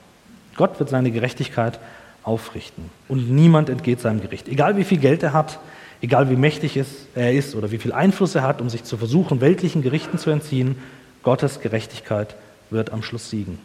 Gott 0.54 0.78
wird 0.78 0.90
seine 0.90 1.10
Gerechtigkeit 1.10 1.80
aufrichten 2.22 2.90
und 3.08 3.28
niemand 3.28 3.70
entgeht 3.70 4.00
seinem 4.00 4.20
Gericht. 4.20 4.46
Egal 4.46 4.76
wie 4.76 4.84
viel 4.84 4.98
Geld 4.98 5.24
er 5.24 5.32
hat, 5.32 5.58
egal 6.00 6.30
wie 6.30 6.36
mächtig 6.36 6.80
er 7.16 7.32
ist 7.32 7.56
oder 7.56 7.72
wie 7.72 7.78
viel 7.78 7.92
Einfluss 7.92 8.36
er 8.36 8.42
hat, 8.42 8.60
um 8.60 8.70
sich 8.70 8.84
zu 8.84 8.96
versuchen, 8.96 9.40
weltlichen 9.40 9.82
Gerichten 9.82 10.18
zu 10.18 10.30
entziehen, 10.30 10.76
Gottes 11.24 11.58
Gerechtigkeit 11.58 12.36
wird 12.72 12.90
am 12.90 13.02
Schluss 13.02 13.30
siegen. 13.30 13.58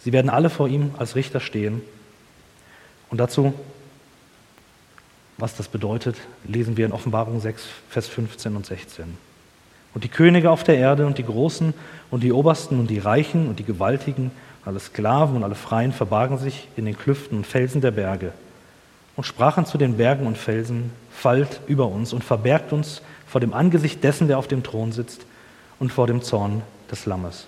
Sie 0.00 0.12
werden 0.12 0.30
alle 0.30 0.50
vor 0.50 0.68
ihm 0.68 0.90
als 0.98 1.16
Richter 1.16 1.40
stehen. 1.40 1.82
Und 3.10 3.18
dazu, 3.18 3.54
was 5.38 5.56
das 5.56 5.68
bedeutet, 5.68 6.16
lesen 6.44 6.76
wir 6.76 6.86
in 6.86 6.92
Offenbarung 6.92 7.40
6, 7.40 7.64
Vers 7.88 8.08
15 8.08 8.56
und 8.56 8.66
16. 8.66 9.16
Und 9.94 10.04
die 10.04 10.08
Könige 10.08 10.50
auf 10.50 10.64
der 10.64 10.76
Erde 10.76 11.06
und 11.06 11.18
die 11.18 11.24
Großen 11.24 11.72
und 12.10 12.22
die 12.22 12.32
Obersten 12.32 12.80
und 12.80 12.88
die 12.88 12.98
Reichen 12.98 13.48
und 13.48 13.58
die 13.58 13.64
Gewaltigen, 13.64 14.30
alle 14.64 14.80
Sklaven 14.80 15.36
und 15.36 15.44
alle 15.44 15.54
Freien 15.54 15.92
verbargen 15.92 16.38
sich 16.38 16.68
in 16.76 16.84
den 16.84 16.98
Klüften 16.98 17.38
und 17.38 17.46
Felsen 17.46 17.80
der 17.80 17.90
Berge 17.92 18.32
und 19.16 19.24
sprachen 19.24 19.66
zu 19.66 19.78
den 19.78 19.96
Bergen 19.96 20.26
und 20.26 20.38
Felsen, 20.38 20.90
fallt 21.10 21.60
über 21.66 21.86
uns 21.86 22.12
und 22.12 22.24
verbergt 22.24 22.72
uns 22.72 23.02
vor 23.26 23.40
dem 23.40 23.54
Angesicht 23.54 24.02
dessen, 24.02 24.28
der 24.28 24.38
auf 24.38 24.48
dem 24.48 24.62
Thron 24.62 24.92
sitzt 24.92 25.24
und 25.78 25.92
vor 25.92 26.06
dem 26.06 26.22
Zorn 26.22 26.62
des 26.90 27.06
Lammes. 27.06 27.46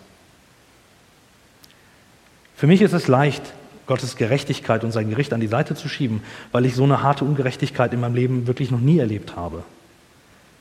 Für 2.57 2.67
mich 2.67 2.81
ist 2.81 2.95
es 2.95 3.07
leicht, 3.07 3.43
Gottes 3.87 4.17
Gerechtigkeit 4.17 4.83
und 4.83 4.91
sein 4.91 5.11
Gericht 5.11 5.33
an 5.33 5.41
die 5.41 5.47
Seite 5.47 5.75
zu 5.75 5.89
schieben, 5.89 6.23
weil 6.53 6.65
ich 6.67 6.75
so 6.75 6.85
eine 6.85 7.03
harte 7.03 7.25
Ungerechtigkeit 7.25 7.93
in 7.93 8.01
meinem 8.01 8.15
Leben 8.15 8.47
wirklich 8.47 8.71
noch 8.71 8.81
nie 8.81 8.99
erlebt 8.99 9.37
habe. 9.37 9.63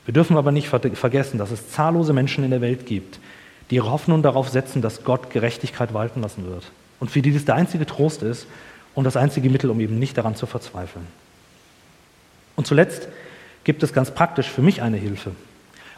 Wir 0.04 0.14
dürfen 0.14 0.36
aber 0.36 0.52
nicht 0.52 0.68
vergessen, 0.68 1.38
dass 1.38 1.50
es 1.50 1.70
zahllose 1.70 2.12
Menschen 2.12 2.44
in 2.44 2.50
der 2.50 2.60
Welt 2.60 2.86
gibt, 2.86 3.18
die 3.70 3.76
ihre 3.76 3.90
Hoffnung 3.90 4.22
darauf 4.22 4.48
setzen, 4.48 4.82
dass 4.82 5.02
Gott 5.02 5.30
Gerechtigkeit 5.30 5.92
walten 5.94 6.20
lassen 6.20 6.46
wird. 6.46 6.70
Und 7.00 7.10
für 7.10 7.22
die 7.22 7.32
das 7.32 7.44
der 7.44 7.56
einzige 7.56 7.86
Trost 7.86 8.22
ist 8.22 8.46
und 8.94 9.04
das 9.04 9.16
einzige 9.16 9.50
Mittel, 9.50 9.70
um 9.70 9.80
eben 9.80 9.98
nicht 9.98 10.16
daran 10.16 10.36
zu 10.36 10.46
verzweifeln. 10.46 11.06
Und 12.54 12.66
zuletzt 12.66 13.08
gibt 13.64 13.82
es 13.82 13.92
ganz 13.92 14.12
praktisch 14.12 14.48
für 14.48 14.62
mich 14.62 14.82
eine 14.82 14.96
Hilfe. 14.96 15.32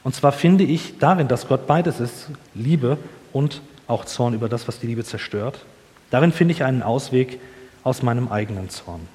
Und 0.05 0.15
zwar 0.15 0.33
finde 0.33 0.65
ich 0.65 0.99
darin, 0.99 1.29
dass 1.29 1.49
Gott 1.49 1.67
beides 1.67 2.01
ist, 2.01 2.31
Liebe 2.55 2.97
und 3.33 3.61
auch 3.87 4.07
Zorn 4.07 4.33
über 4.33 4.49
das, 4.49 4.67
was 4.69 4.79
die 4.79 4.87
Liebe 4.87 5.05
zerstört. 5.05 5.65
Darin 6.11 6.33
finde 6.33 6.53
ich 6.53 6.65
einen 6.65 6.83
Ausweg 6.83 7.39
aus 7.85 8.03
meinem 8.03 8.29
eigenen 8.29 8.71
Zorn. 8.71 9.07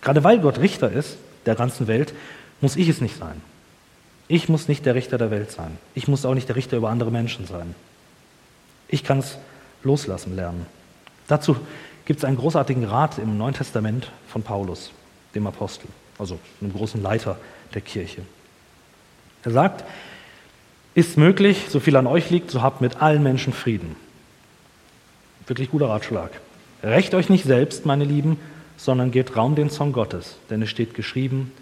Gerade 0.00 0.24
weil 0.24 0.40
Gott 0.40 0.58
Richter 0.58 0.90
ist 0.90 1.16
der 1.46 1.54
ganzen 1.54 1.86
Welt, 1.86 2.12
muss 2.60 2.76
ich 2.76 2.88
es 2.88 3.00
nicht 3.00 3.16
sein. 3.18 3.40
Ich 4.28 4.48
muss 4.48 4.68
nicht 4.68 4.86
der 4.86 4.94
Richter 4.94 5.18
der 5.18 5.30
Welt 5.30 5.50
sein. 5.50 5.78
Ich 5.94 6.08
muss 6.08 6.24
auch 6.24 6.34
nicht 6.34 6.48
der 6.48 6.56
Richter 6.56 6.76
über 6.76 6.90
andere 6.90 7.10
Menschen 7.10 7.46
sein. 7.46 7.74
Ich 8.88 9.04
kann 9.04 9.18
es 9.18 9.38
loslassen 9.82 10.36
lernen. 10.36 10.66
Dazu 11.28 11.56
gibt 12.04 12.18
es 12.18 12.24
einen 12.24 12.36
großartigen 12.36 12.84
Rat 12.84 13.18
im 13.18 13.36
Neuen 13.38 13.54
Testament 13.54 14.10
von 14.28 14.42
Paulus, 14.42 14.90
dem 15.34 15.46
Apostel, 15.46 15.88
also 16.18 16.38
einem 16.60 16.72
großen 16.72 17.02
Leiter 17.02 17.36
der 17.74 17.80
Kirche. 17.80 18.22
Er 19.44 19.50
sagt, 19.50 19.84
ist 20.94 21.16
möglich, 21.16 21.66
so 21.68 21.80
viel 21.80 21.96
an 21.96 22.06
euch 22.06 22.30
liegt, 22.30 22.50
so 22.50 22.62
habt 22.62 22.80
mit 22.80 23.00
allen 23.00 23.22
Menschen 23.22 23.52
Frieden. 23.52 23.96
Wirklich 25.46 25.70
guter 25.70 25.88
Ratschlag. 25.88 26.30
Recht 26.82 27.14
euch 27.14 27.28
nicht 27.28 27.44
selbst, 27.44 27.86
meine 27.86 28.04
Lieben, 28.04 28.38
sondern 28.76 29.10
gebt 29.10 29.36
Raum 29.36 29.54
den 29.54 29.70
Zorn 29.70 29.92
Gottes, 29.92 30.36
denn 30.50 30.62
es 30.62 30.70
steht 30.70 30.94
geschrieben, 30.94 31.52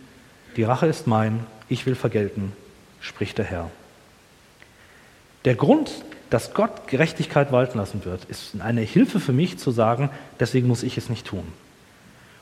die 0.57 0.63
Rache 0.63 0.87
ist 0.87 1.07
mein, 1.07 1.41
ich 1.69 1.87
will 1.87 1.95
vergelten, 1.95 2.53
spricht 3.01 3.39
der 3.39 3.45
Herr. 3.45 3.71
Der 5.45 5.55
Grund, 5.55 5.91
dass 6.29 6.55
Gott 6.55 6.89
Gerechtigkeit 6.89 7.53
walten 7.53 7.79
lassen 7.79 8.05
wird, 8.05 8.25
ist 8.27 8.53
eine 8.61 8.83
Hilfe 8.83 9.21
für 9.21 9.33
mich 9.33 9.59
zu 9.59 9.71
sagen, 9.71 10.11
deswegen 10.39 10.69
muss 10.69 10.83
ich 10.83 10.97
es 10.97 11.09
nicht 11.09 11.27
tun. 11.27 11.45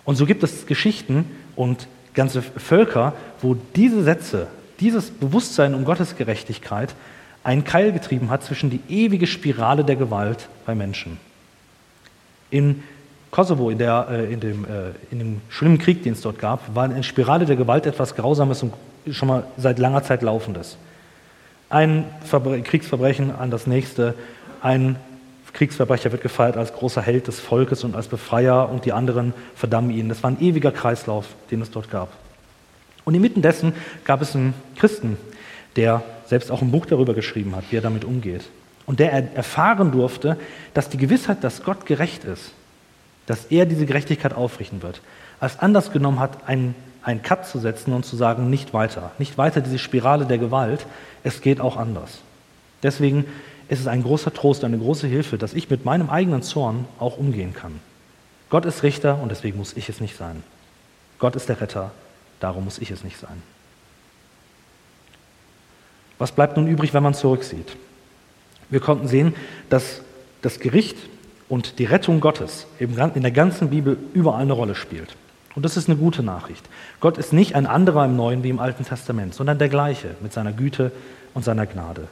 Und 0.05 0.16
so 0.16 0.27
gibt 0.27 0.42
es 0.42 0.66
Geschichten 0.66 1.24
und 1.55 1.87
ganze 2.14 2.42
Völker, 2.42 3.14
wo 3.40 3.57
diese 3.77 4.03
Sätze, 4.03 4.48
dieses 4.81 5.11
Bewusstsein 5.11 5.74
um 5.74 5.85
Gottes 5.85 6.16
Gerechtigkeit 6.16 6.94
einen 7.44 7.64
Keil 7.64 7.92
getrieben 7.92 8.31
hat 8.31 8.42
zwischen 8.42 8.70
die 8.70 8.81
ewige 8.88 9.27
Spirale 9.27 9.85
der 9.85 9.96
Gewalt 9.96 10.48
bei 10.66 10.74
Menschen. 10.74 11.18
In 12.50 12.82
Kosovo, 13.30 13.70
in, 13.70 13.78
der, 13.78 14.08
äh, 14.11 14.32
in, 14.32 14.40
dem, 14.40 14.64
äh, 14.64 14.90
in 15.11 15.18
dem 15.18 15.40
schlimmen 15.48 15.78
Krieg, 15.78 16.02
den 16.02 16.14
es 16.14 16.22
dort 16.22 16.38
gab, 16.38 16.74
war 16.74 16.84
eine 16.84 17.02
Spirale 17.02 17.44
der 17.44 17.56
Gewalt 17.56 17.87
etwas 17.87 18.16
Grausames 18.16 18.62
und 18.62 18.72
schon 19.11 19.28
mal 19.28 19.44
seit 19.56 19.78
langer 19.78 20.02
Zeit 20.02 20.22
Laufendes. 20.22 20.76
Ein 21.70 22.04
Verbre 22.24 22.61
Kriegsverbrechen 22.62 23.30
an 23.30 23.50
das 23.50 23.66
nächste, 23.66 24.14
ein 24.62 24.96
Kriegsverbrecher 25.52 26.12
wird 26.12 26.22
gefeiert 26.22 26.56
als 26.56 26.72
großer 26.72 27.02
Held 27.02 27.26
des 27.26 27.40
Volkes 27.40 27.84
und 27.84 27.96
als 27.96 28.08
Befreier 28.08 28.68
und 28.70 28.84
die 28.84 28.92
anderen 28.92 29.34
verdammen 29.54 29.90
ihn. 29.90 30.08
Das 30.08 30.22
war 30.22 30.30
ein 30.30 30.40
ewiger 30.40 30.72
Kreislauf, 30.72 31.26
den 31.50 31.61
es 31.62 31.70
dort 31.70 31.90
gab. 31.90 32.11
Und 33.04 33.14
inmitten 33.14 33.42
dessen 33.42 33.72
gab 34.04 34.20
es 34.22 34.34
einen 34.37 34.54
Christen, 34.76 35.16
der 35.76 36.02
selbst 36.26 36.50
auch 36.50 36.62
ein 36.62 36.70
Buch 36.70 36.87
darüber 36.87 37.14
geschrieben 37.14 37.56
hat, 37.56 37.64
wie 37.70 37.76
er 37.76 37.82
damit 37.82 38.04
umgeht. 38.04 38.42
Und 38.88 39.01
der 39.01 39.37
erfahren 39.37 39.92
durfte, 39.92 40.38
dass 40.72 40.88
die 40.88 40.96
Gewissheit, 40.96 41.44
dass 41.44 41.62
Gott 41.62 41.85
gerecht 41.85 42.24
ist, 42.24 42.53
dass 43.27 43.44
er 43.51 43.66
diese 43.66 43.85
Gerechtigkeit 43.85 44.33
aufrichten 44.33 44.83
wird, 44.83 45.03
als 45.40 45.59
Anlass 45.59 45.92
genommen 45.92 46.20
hat, 46.20 46.48
einen, 46.48 46.74
einen 47.03 47.20
Cut 47.20 47.46
zu 47.46 47.59
setzen 47.59 47.92
und 47.92 48.07
zu 48.07 48.16
sagen, 48.16 48.48
nicht 48.48 48.72
weiter, 48.72 49.12
nicht 49.18 49.37
weiter 49.37 49.61
diese 49.61 49.79
Spirale 49.79 50.24
der 50.24 50.38
Gewalt, 50.38 50.87
es 51.22 51.42
geht 51.42 51.61
auch 51.61 51.77
anders. 51.77 52.20
Deswegen 52.83 53.27
ist 53.68 53.81
es 53.81 53.88
ein 53.88 54.03
großer 54.03 54.33
Trost, 54.33 54.64
eine 54.64 54.79
große 54.79 55.07
Hilfe, 55.07 55.37
dass 55.37 55.53
ich 55.53 55.68
mit 55.68 55.85
meinem 55.85 56.09
eigenen 56.09 56.42
Zorn 56.42 56.87
auch 56.98 57.18
umgehen 57.18 57.53
kann. 57.53 57.81
Gott 58.48 58.64
ist 58.64 58.83
Richter 58.83 59.20
und 59.20 59.29
deswegen 59.29 59.59
muss 59.59 59.77
ich 59.77 59.90
es 59.90 60.01
nicht 60.01 60.16
sein. 60.16 60.42
Gott 61.18 61.37
ist 61.37 61.51
der 61.51 61.61
Retter, 61.61 61.90
darum 62.40 62.64
muss 62.64 62.79
ich 62.79 62.90
es 62.90 63.05
nicht 63.05 63.18
sein. 63.18 63.42
Was 66.16 66.33
bleibt 66.33 66.57
nun 66.57 66.66
übrig, 66.66 66.94
wenn 66.94 67.03
man 67.03 67.12
zurücksieht? 67.12 67.77
Wir 68.70 68.81
konnten 68.81 69.09
sehen, 69.09 69.35
dass 69.70 70.02
das 70.42 70.61
Gericht 70.61 70.96
und 71.48 71.78
die 71.78 71.85
Rettung 71.85 72.20
Gottes 72.20 72.66
in 72.78 72.94
der 72.94 73.31
ganzen 73.31 73.70
Bibel 73.70 73.96
überall 74.12 74.42
eine 74.42 74.52
Rolle 74.52 74.74
spielt. 74.74 75.16
Und 75.54 75.64
das 75.64 75.76
ist 75.76 75.88
eine 75.88 75.98
gute 75.98 76.22
Nachricht. 76.22 76.64
Gott 77.00 77.18
ist 77.18 77.33
nicht 77.33 77.54
ein 77.54 77.66
anderer 77.66 78.04
im 78.04 78.16
Neuen 78.16 78.44
wie 78.44 78.50
im 78.50 78.61
Alten 78.61 78.85
Testament, 78.85 79.35
sondern 79.35 79.59
der 79.59 79.68
gleiche 79.68 80.14
mit 80.20 80.33
seiner 80.33 80.52
Güte 80.52 80.92
und 81.35 81.44
seiner 81.44 81.66
Gnade. 81.66 82.07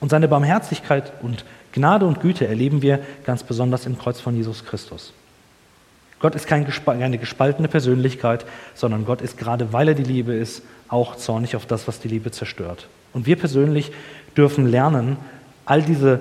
Und 0.00 0.10
seine 0.10 0.28
Barmherzigkeit 0.28 1.12
und 1.22 1.44
Gnade 1.72 2.04
und 2.06 2.20
Güte 2.20 2.46
erleben 2.46 2.82
wir 2.82 2.98
ganz 3.24 3.44
besonders 3.44 3.86
im 3.86 3.96
Kreuz 3.96 4.20
von 4.20 4.36
Jesus 4.36 4.64
Christus. 4.64 5.12
Gott 6.18 6.34
ist 6.34 6.46
keine 6.46 6.66
gespaltene 6.66 7.68
Persönlichkeit, 7.68 8.44
sondern 8.74 9.04
Gott 9.04 9.22
ist 9.22 9.38
gerade 9.38 9.72
weil 9.72 9.88
er 9.88 9.94
die 9.94 10.02
Liebe 10.02 10.34
ist, 10.34 10.62
auch 10.88 11.16
zornig 11.16 11.56
auf 11.56 11.66
das, 11.66 11.88
was 11.88 12.00
die 12.00 12.08
Liebe 12.08 12.30
zerstört. 12.30 12.88
Und 13.12 13.26
wir 13.26 13.36
persönlich 13.36 13.90
dürfen 14.36 14.66
lernen, 14.66 15.16
all 15.64 15.82
diese 15.82 16.20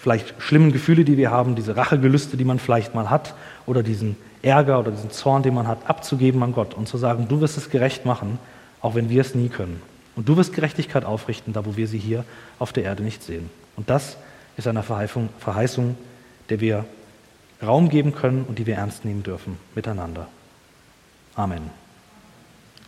vielleicht 0.00 0.34
schlimmen 0.42 0.72
Gefühle, 0.72 1.04
die 1.04 1.16
wir 1.16 1.30
haben, 1.30 1.54
diese 1.54 1.76
Rachegelüste, 1.76 2.36
die 2.36 2.44
man 2.44 2.58
vielleicht 2.58 2.94
mal 2.94 3.08
hat, 3.08 3.34
oder 3.66 3.82
diesen 3.82 4.16
Ärger 4.42 4.80
oder 4.80 4.90
diesen 4.90 5.12
Zorn, 5.12 5.44
den 5.44 5.54
man 5.54 5.68
hat, 5.68 5.88
abzugeben 5.88 6.42
an 6.42 6.52
Gott 6.52 6.74
und 6.74 6.88
zu 6.88 6.98
sagen, 6.98 7.28
du 7.28 7.40
wirst 7.40 7.56
es 7.56 7.70
gerecht 7.70 8.04
machen, 8.04 8.38
auch 8.80 8.96
wenn 8.96 9.08
wir 9.08 9.20
es 9.20 9.34
nie 9.36 9.48
können. 9.48 9.80
Und 10.16 10.28
du 10.28 10.36
wirst 10.36 10.52
Gerechtigkeit 10.52 11.04
aufrichten, 11.04 11.52
da 11.52 11.64
wo 11.64 11.76
wir 11.76 11.86
sie 11.86 11.98
hier 11.98 12.24
auf 12.58 12.72
der 12.72 12.82
Erde 12.82 13.02
nicht 13.02 13.22
sehen. 13.22 13.48
Und 13.76 13.88
das 13.88 14.16
ist 14.56 14.66
eine 14.66 14.82
Verheißung, 14.82 15.96
der 16.48 16.60
wir 16.60 16.84
Raum 17.62 17.88
geben 17.88 18.12
können 18.12 18.44
und 18.46 18.58
die 18.58 18.66
wir 18.66 18.74
ernst 18.74 19.04
nehmen 19.04 19.22
dürfen 19.22 19.56
miteinander. 19.74 20.26
Amen. 21.36 21.81